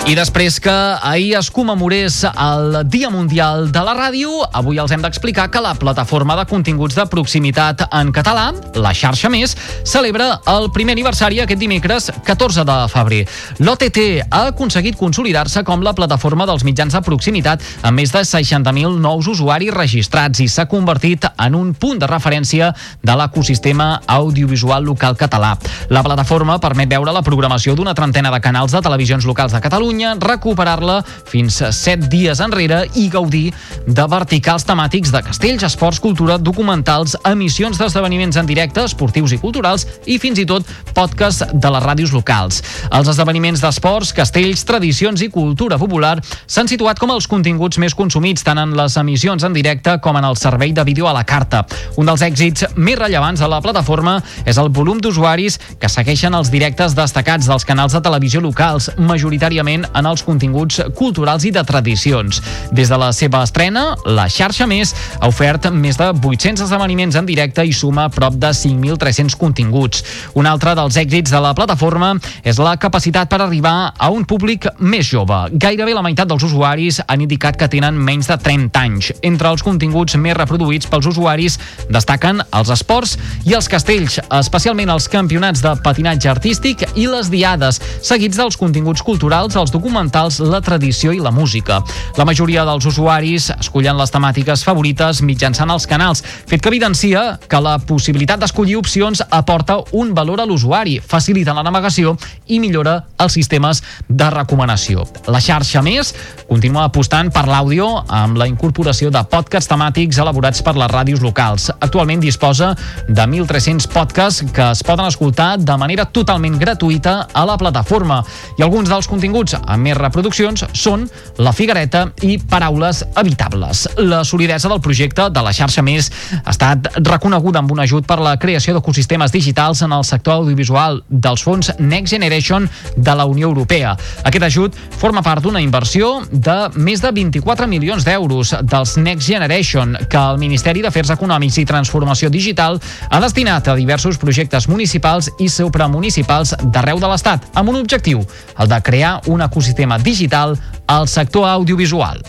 I 0.03 0.17
després 0.19 0.57
que 0.59 0.69
ahir 0.69 1.37
es 1.39 1.47
commemorés 1.49 2.25
el 2.27 2.81
Dia 2.91 3.07
Mundial 3.09 3.69
de 3.71 3.79
la 3.87 3.93
Ràdio, 3.95 4.41
avui 4.51 4.75
els 4.81 4.91
hem 4.91 4.99
d'explicar 4.99 5.45
que 5.47 5.61
la 5.63 5.71
plataforma 5.79 6.35
de 6.35 6.43
continguts 6.49 6.97
de 6.97 7.05
proximitat 7.07 7.85
en 7.87 8.11
català, 8.11 8.49
la 8.75 8.91
xarxa 8.91 9.31
Més, 9.31 9.55
celebra 9.87 10.41
el 10.51 10.67
primer 10.75 10.97
aniversari 10.97 11.39
aquest 11.39 11.61
dimecres 11.61 12.09
14 12.27 12.65
de 12.67 12.75
febrer. 12.91 13.21
L'OTT 13.63 14.01
ha 14.27 14.41
aconseguit 14.49 14.99
consolidar-se 14.99 15.63
com 15.63 15.81
la 15.87 15.95
plataforma 15.95 16.49
dels 16.51 16.67
mitjans 16.67 16.99
de 16.99 17.01
proximitat 17.01 17.63
amb 17.81 17.95
més 18.03 18.11
de 18.11 18.25
60.000 18.27 18.99
nous 18.99 19.31
usuaris 19.31 19.71
registrats 19.71 20.43
i 20.43 20.49
s'ha 20.51 20.67
convertit 20.67 21.29
en 21.31 21.55
un 21.55 21.71
punt 21.73 22.03
de 22.03 22.11
referència 22.11 22.73
de 22.99 23.17
l'ecosistema 23.17 24.01
audiovisual 24.19 24.83
local 24.83 25.15
català. 25.15 25.55
La 25.87 26.03
plataforma 26.03 26.59
permet 26.59 26.91
veure 26.91 27.15
la 27.15 27.23
programació 27.23 27.79
d'una 27.79 27.95
trentena 27.95 28.35
de 28.35 28.43
canals 28.43 28.75
de 28.75 28.83
televisions 28.83 29.23
locals 29.31 29.55
de 29.55 29.63
Catalunya 29.63 29.92
Catalunya, 29.93 30.17
recuperar-la 30.17 31.03
fins 31.29 31.59
a 31.61 31.69
7 31.71 32.07
dies 32.09 32.39
enrere 32.41 32.87
i 32.97 33.03
gaudir 33.13 33.51
de 33.85 34.05
verticals 34.09 34.63
temàtics 34.65 35.11
de 35.13 35.19
castells, 35.21 35.61
esports, 35.67 35.99
cultura, 36.01 36.39
documentals, 36.41 37.13
emissions 37.29 37.77
d'esdeveniments 37.77 38.39
en 38.41 38.49
directe, 38.49 38.81
esportius 38.81 39.35
i 39.35 39.37
culturals 39.37 39.85
i 40.09 40.17
fins 40.17 40.41
i 40.41 40.47
tot 40.49 40.65
podcast 40.97 41.45
de 41.53 41.71
les 41.75 41.85
ràdios 41.85 42.13
locals. 42.15 42.63
Els 42.89 43.11
esdeveniments 43.11 43.61
d'esports, 43.61 44.15
castells, 44.17 44.63
tradicions 44.65 45.21
i 45.21 45.29
cultura 45.29 45.77
popular 45.77 46.15
s'han 46.47 46.71
situat 46.71 46.97
com 46.97 47.13
els 47.13 47.29
continguts 47.29 47.77
més 47.77 47.93
consumits 47.93 48.41
tant 48.41 48.57
en 48.57 48.73
les 48.73 48.97
emissions 48.97 49.45
en 49.45 49.53
directe 49.53 49.99
com 50.01 50.17
en 50.17 50.25
el 50.25 50.39
servei 50.41 50.73
de 50.73 50.87
vídeo 50.89 51.05
a 51.05 51.13
la 51.13 51.23
carta. 51.23 51.67
Un 52.01 52.09
dels 52.09 52.25
èxits 52.25 52.65
més 52.77 52.97
rellevants 52.97 53.45
de 53.45 53.51
la 53.51 53.61
plataforma 53.61 54.17
és 54.41 54.57
el 54.57 54.73
volum 54.73 54.97
d'usuaris 54.97 55.59
que 55.77 55.91
segueixen 55.91 56.33
els 56.33 56.49
directes 56.49 56.97
destacats 56.97 57.45
dels 57.45 57.69
canals 57.69 57.93
de 57.93 58.01
televisió 58.01 58.41
locals, 58.41 58.89
majoritàriament 58.97 59.82
especialment 59.83 60.03
en 60.03 60.07
els 60.09 60.23
continguts 60.23 60.81
culturals 60.95 61.45
i 61.45 61.51
de 61.51 61.63
tradicions. 61.63 62.41
Des 62.71 62.89
de 62.89 62.97
la 62.97 63.11
seva 63.13 63.43
estrena, 63.43 63.95
la 64.05 64.27
xarxa 64.29 64.67
Més 64.67 64.93
ha 65.19 65.27
ofert 65.27 65.69
més 65.71 65.97
de 65.97 66.09
800 66.13 66.63
esdeveniments 66.65 67.15
en 67.15 67.25
directe 67.25 67.63
i 67.65 67.73
suma 67.73 68.09
prop 68.09 68.33
de 68.35 68.49
5.300 68.49 69.35
continguts. 69.37 70.03
Un 70.35 70.47
altre 70.47 70.75
dels 70.75 70.97
èxits 70.97 71.31
de 71.31 71.39
la 71.39 71.53
plataforma 71.53 72.15
és 72.43 72.59
la 72.59 72.75
capacitat 72.77 73.29
per 73.29 73.41
arribar 73.41 73.93
a 73.97 74.09
un 74.11 74.25
públic 74.25 74.67
més 74.79 75.07
jove. 75.07 75.37
Gairebé 75.53 75.93
la 75.93 76.03
meitat 76.03 76.27
dels 76.27 76.43
usuaris 76.43 77.01
han 77.07 77.21
indicat 77.21 77.57
que 77.57 77.69
tenen 77.69 77.97
menys 77.97 78.29
de 78.31 78.37
30 78.37 78.79
anys. 78.79 79.11
Entre 79.21 79.49
els 79.49 79.63
continguts 79.63 80.17
més 80.17 80.37
reproduïts 80.37 80.89
pels 80.89 81.09
usuaris 81.09 81.59
destaquen 81.89 82.41
els 82.51 82.73
esports 82.73 83.17
i 83.45 83.55
els 83.55 83.69
castells, 83.69 84.19
especialment 84.31 84.91
els 84.93 85.09
campionats 85.11 85.63
de 85.63 85.75
patinatge 85.83 86.29
artístic 86.31 86.85
i 86.95 87.07
les 87.07 87.29
diades, 87.33 87.79
seguits 88.03 88.39
dels 88.39 88.57
continguts 88.59 89.03
culturals, 89.05 89.55
els 89.59 89.72
documentals, 89.73 90.39
la 90.39 90.61
tradició 90.63 91.11
i 91.13 91.19
la 91.19 91.33
música. 91.33 91.81
La 92.17 92.25
majoria 92.29 92.63
dels 92.67 92.85
usuaris 92.87 93.49
escollen 93.57 93.97
les 93.99 94.13
temàtiques 94.13 94.63
favorites 94.63 95.23
mitjançant 95.25 95.73
els 95.73 95.87
canals, 95.89 96.23
fet 96.23 96.61
que 96.61 96.71
evidencia 96.71 97.39
que 97.49 97.61
la 97.61 97.79
possibilitat 97.81 98.39
d'escollir 98.43 98.77
opcions 98.79 99.23
aporta 99.29 99.79
un 99.91 100.13
valor 100.15 100.41
a 100.41 100.47
l'usuari, 100.47 100.99
facilita 100.99 101.55
la 101.57 101.65
navegació 101.65 102.15
i 102.47 102.59
millora 102.61 102.99
els 103.19 103.35
sistemes 103.35 103.81
de 104.07 104.29
recomanació. 104.29 105.07
La 105.27 105.41
xarxa 105.43 105.81
més 105.85 106.13
continua 106.47 106.85
apostant 106.87 107.31
per 107.33 107.45
l'àudio 107.49 107.87
amb 108.07 108.37
la 108.37 108.47
incorporació 108.49 109.09
de 109.13 109.23
podcasts 109.31 109.71
temàtics 109.71 110.19
elaborats 110.21 110.61
per 110.61 110.75
les 110.77 110.91
ràdios 110.91 111.23
locals. 111.23 111.69
Actualment 111.79 112.21
disposa 112.21 112.73
de 113.07 113.25
1.300 113.25 113.89
podcasts 113.93 114.45
que 114.53 114.69
es 114.71 114.83
poden 114.85 115.07
escoltar 115.09 115.57
de 115.57 115.77
manera 115.79 116.05
totalment 116.05 116.59
gratuïta 116.59 117.15
a 117.33 117.45
la 117.49 117.57
plataforma 117.57 118.21
i 118.57 118.63
alguns 118.65 118.91
dels 118.91 119.09
continguts 119.09 119.55
amb 119.67 119.83
més 119.87 119.97
reproduccions 119.97 120.65
són 120.73 121.05
La 121.37 121.53
Figuereta 121.53 122.05
i 122.21 122.37
Paraules 122.37 123.03
Habitables. 123.15 123.87
La 123.97 124.23
solidesa 124.23 124.69
del 124.71 124.81
projecte 124.81 125.29
de 125.33 125.43
la 125.43 125.53
xarxa 125.53 125.83
més 125.85 126.09
ha 126.43 126.51
estat 126.51 126.89
reconeguda 126.99 127.61
amb 127.63 127.71
un 127.71 127.83
ajut 127.83 128.07
per 128.07 128.19
la 128.23 128.35
creació 128.39 128.75
d'ecosistemes 128.75 129.31
digitals 129.33 129.83
en 129.85 129.93
el 129.95 130.05
sector 130.07 130.41
audiovisual 130.41 131.01
dels 131.09 131.43
fons 131.43 131.71
Next 131.79 132.13
Generation 132.13 132.69
de 132.95 133.15
la 133.15 133.25
Unió 133.25 133.49
Europea. 133.49 133.95
Aquest 134.23 134.47
ajut 134.49 134.77
forma 134.99 135.23
part 135.25 135.43
d'una 135.43 135.61
inversió 135.61 136.21
de 136.31 136.57
més 136.75 137.01
de 137.01 137.11
24 137.11 137.67
milions 137.67 138.05
d'euros 138.05 138.53
dels 138.61 138.97
Next 138.97 139.27
Generation 139.27 139.97
que 140.09 140.19
el 140.19 140.39
Ministeri 140.41 140.83
d'Afers 140.83 141.13
Econòmics 141.15 141.59
i 141.61 141.67
Transformació 141.69 142.29
Digital 142.33 142.79
ha 143.09 143.21
destinat 143.23 143.67
a 143.67 143.77
diversos 143.79 144.17
projectes 144.21 144.67
municipals 144.71 145.29
i 145.39 145.49
supramunicipals 145.49 146.55
d'arreu 146.63 146.99
de 146.99 147.09
l'Estat, 147.09 147.49
amb 147.53 147.69
un 147.71 147.79
objectiu, 147.81 148.23
el 148.59 148.69
de 148.69 148.81
crear 148.85 149.19
un 149.27 149.41
ecosistema 149.53 149.99
digital 149.99 150.57
al 150.87 151.07
sector 151.07 151.47
audiovisual. 151.47 152.21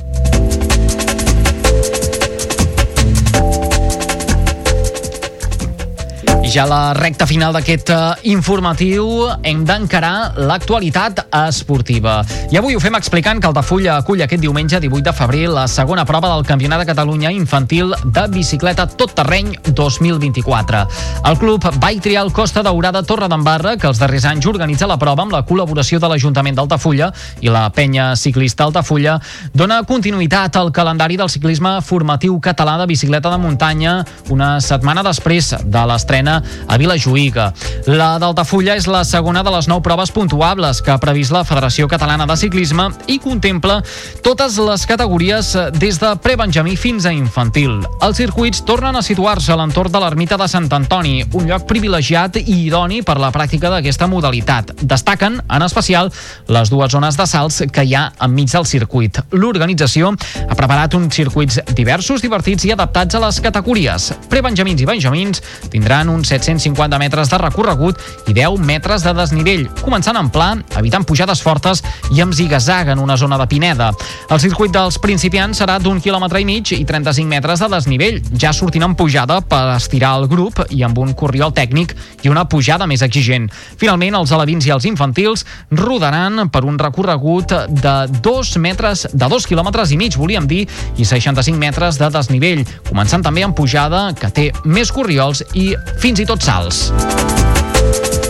Ja 6.53 6.65
a 6.65 6.67
la 6.69 6.95
recta 6.95 7.27
final 7.27 7.55
d'aquest 7.55 7.89
uh, 7.95 7.97
informatiu 8.29 9.05
hem 9.47 9.63
d'encarar 9.65 10.35
l'actualitat 10.37 11.23
esportiva. 11.49 12.19
I 12.53 12.59
avui 12.59 12.77
ho 12.77 12.81
fem 12.83 12.95
explicant 12.99 13.41
que 13.41 13.49
el 13.49 13.55
Tafulla 13.57 13.97
acull 14.01 14.21
aquest 14.25 14.43
diumenge 14.43 14.81
18 14.83 15.07
de 15.07 15.15
febrer 15.17 15.47
la 15.49 15.65
segona 15.71 16.05
prova 16.05 16.29
del 16.35 16.45
Campionat 16.45 16.83
de 16.83 16.89
Catalunya 16.91 17.33
infantil 17.33 17.95
de 18.05 18.25
bicicleta 18.35 18.87
tot 18.87 19.15
terreny 19.17 19.55
2024. 19.71 20.83
El 21.31 21.39
club 21.41 21.65
Bike 21.81 22.05
Trial 22.05 22.33
Costa 22.33 22.63
Daurada 22.63 23.03
Torredembarra, 23.03 23.77
que 23.79 23.89
els 23.89 24.03
darrers 24.03 24.27
anys 24.29 24.47
organitza 24.51 24.89
la 24.91 24.99
prova 25.01 25.25
amb 25.25 25.33
la 25.33 25.45
col·laboració 25.47 26.01
de 26.03 26.13
l'Ajuntament 26.13 26.59
d'Altafulla 26.59 27.11
i 27.41 27.53
la 27.53 27.69
penya 27.73 28.13
ciclista 28.21 28.69
Altafulla, 28.69 29.17
dona 29.55 29.81
continuïtat 29.89 30.61
al 30.61 30.73
calendari 30.77 31.17
del 31.17 31.33
ciclisme 31.33 31.79
formatiu 31.81 32.37
català 32.41 32.77
de 32.83 32.91
bicicleta 32.91 33.33
de 33.33 33.41
muntanya 33.41 33.97
una 34.35 34.59
setmana 34.61 35.07
després 35.07 35.55
de 35.65 35.87
l'estrena 35.89 36.34
a 36.43 36.79
Vilajuïga. 36.81 37.51
La 37.91 38.15
d'Altafulla 38.19 38.77
és 38.79 38.89
la 38.91 39.05
segona 39.05 39.43
de 39.45 39.53
les 39.55 39.69
nou 39.71 39.83
proves 39.85 40.13
puntuables 40.15 40.81
que 40.83 40.95
ha 40.95 41.01
previst 41.03 41.35
la 41.35 41.45
Federació 41.45 41.89
Catalana 41.91 42.27
de 42.27 42.37
Ciclisme 42.41 42.89
i 43.11 43.19
contempla 43.23 43.81
totes 44.25 44.57
les 44.63 44.87
categories 44.89 45.53
des 45.77 45.99
de 46.01 46.15
prebenjamí 46.25 46.77
fins 46.81 47.07
a 47.07 47.13
infantil. 47.13 47.81
Els 48.05 48.19
circuits 48.21 48.65
tornen 48.67 48.97
a 48.97 49.03
situar-se 49.05 49.53
a 49.53 49.59
l'entorn 49.61 49.93
de 49.93 50.01
l'ermita 50.03 50.39
de 50.41 50.49
Sant 50.51 50.71
Antoni, 50.73 51.23
un 51.33 51.49
lloc 51.51 51.67
privilegiat 51.69 52.39
i 52.41 52.65
idoni 52.67 53.03
per 53.03 53.19
la 53.21 53.33
pràctica 53.35 53.71
d'aquesta 53.73 54.09
modalitat. 54.11 54.73
Destaquen, 54.83 55.41
en 55.49 55.67
especial, 55.67 56.11
les 56.49 56.71
dues 56.73 56.93
zones 56.93 57.19
de 57.19 57.27
salts 57.29 57.63
que 57.73 57.85
hi 57.85 57.95
ha 57.95 58.07
enmig 58.25 58.53
del 58.53 58.67
circuit. 58.69 59.21
L'organització 59.33 60.13
ha 60.49 60.57
preparat 60.59 60.95
uns 60.99 61.15
circuits 61.15 61.61
diversos, 61.75 62.23
divertits 62.25 62.65
i 62.69 62.73
adaptats 62.75 63.15
a 63.15 63.23
les 63.25 63.41
categories. 63.45 64.11
Prebenjamins 64.31 64.83
i 64.83 64.89
benjamins 64.89 65.43
tindran 65.73 66.11
uns 66.25 66.29
750 66.29 66.99
metres 66.99 67.29
de 67.29 67.39
recorregut 67.39 68.01
i 68.27 68.33
10 68.33 68.59
metres 68.65 69.05
de 69.05 69.13
desnivell, 69.15 69.67
començant 69.83 70.17
en 70.17 70.31
pla, 70.33 70.55
evitant 70.79 71.05
pujades 71.05 71.43
fortes 71.45 71.83
i 72.15 72.23
amb 72.25 72.33
zigasag 72.35 72.89
en 72.95 73.03
una 73.03 73.17
zona 73.21 73.37
de 73.39 73.47
Pineda. 73.47 73.91
El 74.33 74.41
circuit 74.41 74.73
dels 74.73 74.97
principiants 74.99 75.61
serà 75.61 75.77
d'un 75.83 76.01
quilòmetre 76.01 76.41
i 76.41 76.47
mig 76.49 76.73
i 76.73 76.85
35 76.85 77.29
metres 77.29 77.61
de 77.61 77.69
desnivell, 77.69 78.21
ja 78.41 78.55
sortint 78.57 78.87
en 78.87 78.97
pujada 78.97 79.41
per 79.45 79.77
estirar 79.77 80.15
el 80.21 80.29
grup 80.31 80.63
i 80.71 80.83
amb 80.87 80.99
un 80.99 81.13
corriol 81.13 81.53
tècnic 81.53 81.93
i 82.25 82.33
una 82.33 82.47
pujada 82.49 82.89
més 82.89 83.05
exigent. 83.05 83.51
Finalment, 83.77 84.17
els 84.17 84.33
alevins 84.33 84.65
i 84.67 84.73
els 84.73 84.89
infantils 84.89 85.45
rodaran 85.71 86.49
per 86.49 86.65
un 86.65 86.79
recorregut 86.81 87.53
de 87.69 87.95
2 88.25 88.57
metres, 88.65 89.07
de 89.13 89.29
2 89.29 89.49
quilòmetres 89.51 89.93
i 89.93 90.01
mig, 90.01 90.17
volíem 90.17 90.49
dir, 90.49 90.65
i 90.97 91.05
65 91.05 91.61
metres 91.61 92.01
de 92.01 92.09
desnivell, 92.15 92.65
començant 92.89 93.23
també 93.25 93.45
en 93.45 93.53
pujada 93.53 94.07
que 94.17 94.33
té 94.33 94.49
més 94.65 94.93
corriols 94.95 95.45
i 95.53 95.75
fins 96.01 96.14
fins 96.15 96.23
i 96.23 96.27
tot 96.31 96.43
salts. 96.47 98.24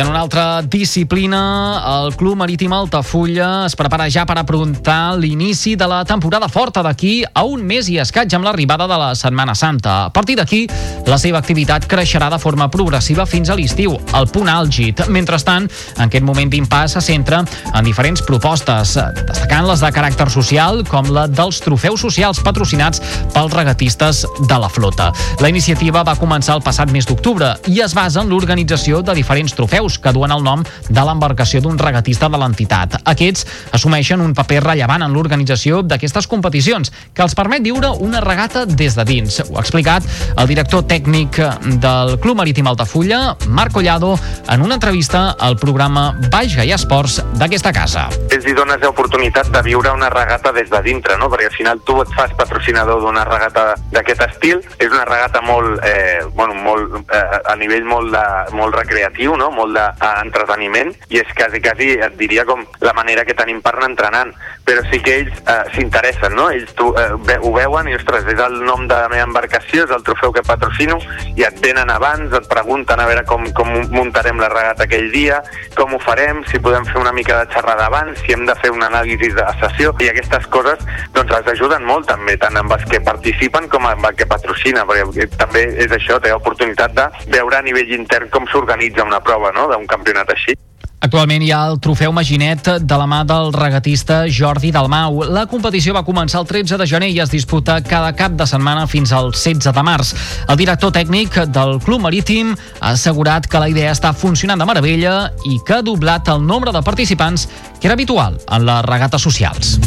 En 0.00 0.08
una 0.08 0.20
altra 0.20 0.62
disciplina, 0.62 1.82
el 1.84 2.16
Club 2.16 2.34
Marítim 2.34 2.72
Altafulla 2.72 3.66
es 3.66 3.74
prepara 3.76 4.06
ja 4.08 4.22
per 4.24 4.38
afrontar 4.40 5.18
l'inici 5.20 5.74
de 5.76 5.84
la 5.84 5.98
temporada 6.08 6.48
forta 6.48 6.80
d'aquí 6.80 7.18
a 7.28 7.42
un 7.44 7.60
mes 7.68 7.90
i 7.92 7.98
escaig 8.00 8.32
amb 8.32 8.46
l'arribada 8.48 8.86
de 8.88 8.96
la 8.96 9.10
Setmana 9.14 9.52
Santa. 9.54 10.06
A 10.06 10.10
partir 10.10 10.38
d'aquí, 10.38 10.62
la 11.04 11.18
seva 11.20 11.42
activitat 11.42 11.84
creixerà 11.84 12.30
de 12.32 12.38
forma 12.40 12.70
progressiva 12.72 13.26
fins 13.28 13.50
a 13.50 13.58
l'estiu, 13.58 13.98
al 14.16 14.30
punt 14.32 14.48
àlgid. 14.48 15.04
Mentrestant, 15.12 15.68
en 15.98 16.06
aquest 16.06 16.24
moment 16.24 16.48
d'impàs 16.48 16.96
se 16.96 17.04
centra 17.04 17.42
en 17.74 17.84
diferents 17.84 18.24
propostes, 18.24 18.96
destacant 19.28 19.68
les 19.68 19.84
de 19.84 19.92
caràcter 19.92 20.30
social, 20.32 20.80
com 20.88 21.12
la 21.12 21.26
dels 21.28 21.60
trofeus 21.60 22.00
socials 22.00 22.40
patrocinats 22.40 23.04
pels 23.36 23.52
regatistes 23.52 24.24
de 24.48 24.60
la 24.64 24.72
flota. 24.72 25.12
La 25.44 25.52
iniciativa 25.52 26.06
va 26.08 26.16
començar 26.16 26.56
el 26.56 26.64
passat 26.64 26.88
mes 26.88 27.04
d'octubre 27.04 27.52
i 27.68 27.84
es 27.84 27.92
basa 27.92 28.24
en 28.24 28.32
l'organització 28.32 29.04
de 29.04 29.20
diferents 29.20 29.52
trofeus 29.52 29.89
trofeus 29.90 29.98
que 29.98 30.12
duen 30.12 30.30
el 30.32 30.42
nom 30.44 30.62
de 30.88 31.02
l'embarcació 31.04 31.60
d'un 31.60 31.78
regatista 31.78 32.28
de 32.28 32.38
l'entitat. 32.38 33.00
Aquests 33.04 33.46
assumeixen 33.72 34.20
un 34.20 34.34
paper 34.34 34.62
rellevant 34.64 35.02
en 35.02 35.12
l'organització 35.12 35.82
d'aquestes 35.82 36.26
competicions, 36.26 36.90
que 37.14 37.22
els 37.22 37.34
permet 37.34 37.62
viure 37.62 37.90
una 38.00 38.20
regata 38.20 38.66
des 38.66 38.94
de 38.96 39.04
dins. 39.04 39.40
Ho 39.48 39.58
ha 39.58 39.64
explicat 39.64 40.04
el 40.36 40.46
director 40.46 40.84
tècnic 40.86 41.40
del 41.80 42.18
Club 42.20 42.38
Marítim 42.38 42.66
Altafulla, 42.66 43.36
Marc 43.48 43.72
Collado, 43.72 44.18
en 44.48 44.62
una 44.62 44.74
entrevista 44.74 45.36
al 45.38 45.56
programa 45.56 46.14
Baix 46.30 46.56
Gaià 46.56 46.76
Esports 46.76 47.20
d'aquesta 47.38 47.72
casa. 47.72 48.08
Ells 48.30 48.46
hi 48.46 48.54
dones 48.54 48.80
l'oportunitat 48.82 49.50
de 49.50 49.62
viure 49.66 49.92
una 49.92 50.10
regata 50.10 50.52
des 50.52 50.70
de 50.70 50.82
dintre, 50.82 51.16
no? 51.18 51.30
perquè 51.30 51.50
al 51.50 51.56
final 51.56 51.80
tu 51.86 52.00
et 52.02 52.12
fas 52.16 52.32
patrocinador 52.38 53.02
d'una 53.02 53.24
regata 53.28 53.74
d'aquest 53.92 54.26
estil. 54.28 54.62
És 54.78 54.90
una 54.90 55.04
regata 55.04 55.42
molt, 55.44 55.80
eh, 55.86 56.20
bueno, 56.34 56.54
molt 56.54 56.96
eh, 57.12 57.40
a 57.44 57.56
nivell 57.56 57.84
molt, 57.84 58.12
de, 58.14 58.56
molt 58.56 58.76
recreatiu, 58.76 59.36
no? 59.40 59.50
molt 59.54 59.69
d'entreteniment, 59.76 60.92
i 61.10 61.20
és 61.22 61.34
quasi, 61.36 61.60
quasi, 61.64 61.92
et 62.00 62.16
diria, 62.20 62.46
com 62.48 62.64
la 62.84 62.94
manera 62.96 63.24
que 63.28 63.36
tenim 63.36 63.60
per 63.62 63.74
anar 63.76 63.90
entrenant. 63.90 64.34
Però 64.66 64.82
sí 64.90 65.00
que 65.02 65.16
ells 65.22 65.38
eh, 65.40 65.62
s'interessen, 65.74 66.34
no? 66.36 66.48
Ells 66.54 66.74
tu, 66.78 66.90
eh, 66.98 67.38
ho 67.40 67.52
veuen 67.54 67.88
i, 67.90 67.96
ostres, 67.98 68.26
és 68.30 68.40
el 68.40 68.60
nom 68.66 68.86
de 68.90 68.94
la 68.94 69.08
meva 69.12 69.26
embarcació, 69.28 69.86
és 69.86 69.94
el 69.94 70.04
trofeu 70.06 70.34
que 70.36 70.44
patrocino, 70.46 71.00
i 71.36 71.46
et 71.46 71.58
venen 71.64 71.90
abans, 71.90 72.32
et 72.36 72.48
pregunten 72.50 73.00
a 73.00 73.08
veure 73.08 73.24
com, 73.28 73.46
com 73.56 73.72
muntarem 73.94 74.40
la 74.40 74.50
regata 74.52 74.86
aquell 74.86 75.10
dia, 75.12 75.40
com 75.76 75.94
ho 75.94 76.00
farem, 76.02 76.44
si 76.50 76.60
podem 76.62 76.86
fer 76.88 77.00
una 77.00 77.14
mica 77.16 77.40
de 77.40 77.50
xerrada 77.54 77.88
abans, 77.88 78.20
si 78.24 78.34
hem 78.34 78.46
de 78.48 78.56
fer 78.62 78.72
un 78.74 78.84
anàlisi 78.86 79.32
de 79.36 79.46
sessió, 79.62 79.94
i 80.00 80.10
aquestes 80.10 80.46
coses 80.54 80.82
doncs 81.14 81.34
els 81.36 81.50
ajuden 81.54 81.84
molt 81.86 82.08
també, 82.10 82.36
tant 82.40 82.56
amb 82.60 82.72
els 82.76 82.86
que 82.90 83.02
participen 83.04 83.68
com 83.72 83.86
amb 83.88 84.06
els 84.08 84.18
que 84.18 84.28
patrocina, 84.30 84.86
perquè 84.88 85.28
també 85.36 85.66
és 85.84 85.92
això, 85.94 86.20
té 86.20 86.32
l'oportunitat 86.32 86.94
de 86.96 87.06
veure 87.34 87.58
a 87.58 87.64
nivell 87.66 87.92
intern 87.96 88.30
com 88.32 88.48
s'organitza 88.50 89.06
una 89.06 89.20
prova 89.24 89.52
no? 89.56 89.59
D'un 89.68 89.86
campionat 89.90 90.30
així. 90.32 90.56
Actualment 91.00 91.40
hi 91.40 91.48
ha 91.48 91.62
el 91.70 91.78
trofeu 91.80 92.12
Maginet 92.12 92.66
de 92.84 92.96
la 93.00 93.06
mà 93.08 93.22
del 93.24 93.54
regatista 93.54 94.18
Jordi 94.28 94.68
Dalmau. 94.74 95.22
La 95.32 95.46
competició 95.48 95.94
va 95.96 96.04
començar 96.04 96.42
el 96.42 96.48
13 96.50 96.76
de 96.76 96.86
gener 96.90 97.08
i 97.08 97.22
es 97.24 97.32
disputa 97.32 97.78
cada 97.80 98.12
cap 98.18 98.36
de 98.36 98.44
setmana 98.44 98.84
fins 98.86 99.14
al 99.16 99.32
16 99.32 99.72
de 99.72 99.84
març. 99.86 100.12
El 100.44 100.60
director 100.60 100.92
tècnic 100.92 101.40
del 101.56 101.78
Club 101.80 102.04
Marítim 102.04 102.52
ha 102.52 102.92
assegurat 102.92 103.48
que 103.48 103.62
la 103.64 103.70
idea 103.72 103.94
està 103.96 104.12
funcionant 104.12 104.60
de 104.60 104.68
meravella 104.68 105.30
i 105.48 105.56
que 105.64 105.78
ha 105.78 105.86
doblat 105.86 106.28
el 106.28 106.44
nombre 106.44 106.76
de 106.76 106.84
participants 106.84 107.48
que 107.80 107.88
era 107.88 107.96
habitual 107.96 108.36
en 108.50 108.68
les 108.68 108.84
regates 108.92 109.24
socials. 109.24 109.78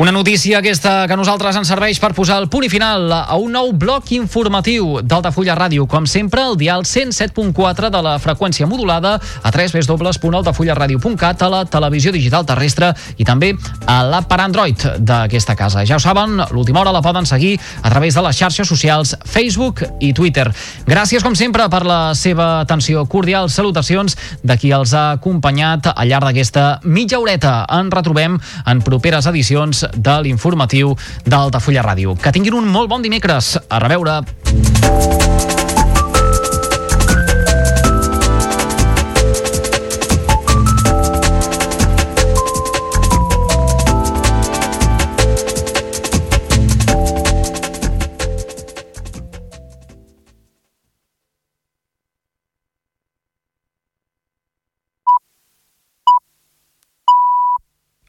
Una 0.00 0.12
notícia 0.12 0.56
aquesta 0.56 1.04
que 1.04 1.16
nosaltres 1.18 1.58
ens 1.60 1.68
serveix 1.68 1.98
per 2.00 2.14
posar 2.16 2.38
el 2.40 2.46
punt 2.48 2.64
i 2.64 2.70
final 2.72 3.10
a 3.12 3.36
un 3.36 3.52
nou 3.52 3.68
bloc 3.76 4.08
informatiu 4.16 5.02
d'Altafulla 5.04 5.52
Ràdio. 5.58 5.84
Com 5.84 6.06
sempre, 6.08 6.40
el 6.40 6.56
dial 6.56 6.86
107.4 6.88 7.90
de 7.92 8.00
la 8.00 8.14
freqüència 8.16 8.64
modulada 8.64 9.18
a 9.20 9.50
www.altafullaradio.cat 9.52 11.44
a 11.44 11.50
la 11.52 11.66
televisió 11.68 12.14
digital 12.16 12.46
terrestre 12.48 12.94
i 13.20 13.26
també 13.28 13.50
a 13.84 13.98
l'app 14.08 14.24
per 14.30 14.38
Android 14.40 14.86
d'aquesta 15.04 15.52
casa. 15.52 15.84
Ja 15.84 15.98
ho 15.98 16.00
saben, 16.00 16.40
l'última 16.48 16.80
hora 16.80 16.96
la 16.96 17.04
poden 17.04 17.28
seguir 17.28 17.60
a 17.82 17.92
través 17.92 18.16
de 18.16 18.24
les 18.24 18.40
xarxes 18.40 18.72
socials 18.72 19.12
Facebook 19.28 19.84
i 20.00 20.14
Twitter. 20.16 20.48
Gràcies, 20.88 21.20
com 21.20 21.36
sempre, 21.36 21.68
per 21.68 21.84
la 21.84 22.14
seva 22.16 22.62
atenció 22.62 23.04
cordial. 23.04 23.52
Salutacions 23.52 24.16
de 24.40 24.56
qui 24.56 24.72
els 24.72 24.96
ha 24.96 25.10
acompanyat 25.18 25.92
al 25.92 26.08
llarg 26.08 26.32
d'aquesta 26.32 26.80
mitja 26.88 27.20
horeta. 27.20 27.66
Ens 27.68 27.92
retrobem 27.92 28.40
en 28.64 28.80
properes 28.80 29.28
edicions 29.28 29.89
de 29.94 30.18
l'informatiu 30.22 30.96
d'Altafulla 31.26 31.84
Ràdio. 31.86 32.16
Que 32.20 32.32
tinguin 32.32 32.58
un 32.60 32.68
molt 32.68 32.90
bon 32.90 33.02
dimecres. 33.02 33.56
A 33.68 33.82
reveure. 33.82 34.20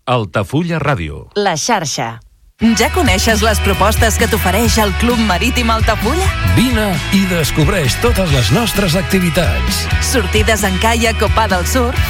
Altafulla 0.05 0.79
Ràdio. 0.81 1.27
La 1.37 1.53
xarxa. 1.53 2.17
Ja 2.77 2.87
coneixes 2.93 3.43
les 3.45 3.59
propostes 3.61 4.17
que 4.17 4.27
t'ofereix 4.29 4.79
el 4.81 4.91
Club 5.01 5.19
Marítim 5.29 5.69
Altafulla? 5.73 6.25
Vine 6.57 6.87
i 7.13 7.21
descobreix 7.29 7.95
totes 8.01 8.33
les 8.33 8.49
nostres 8.53 8.97
activitats. 8.97 9.83
Sortides 10.05 10.65
en 10.65 10.77
caiac 10.81 11.21
o 11.21 11.29
pa 11.37 11.47
del 11.49 11.65
surf, 11.69 12.01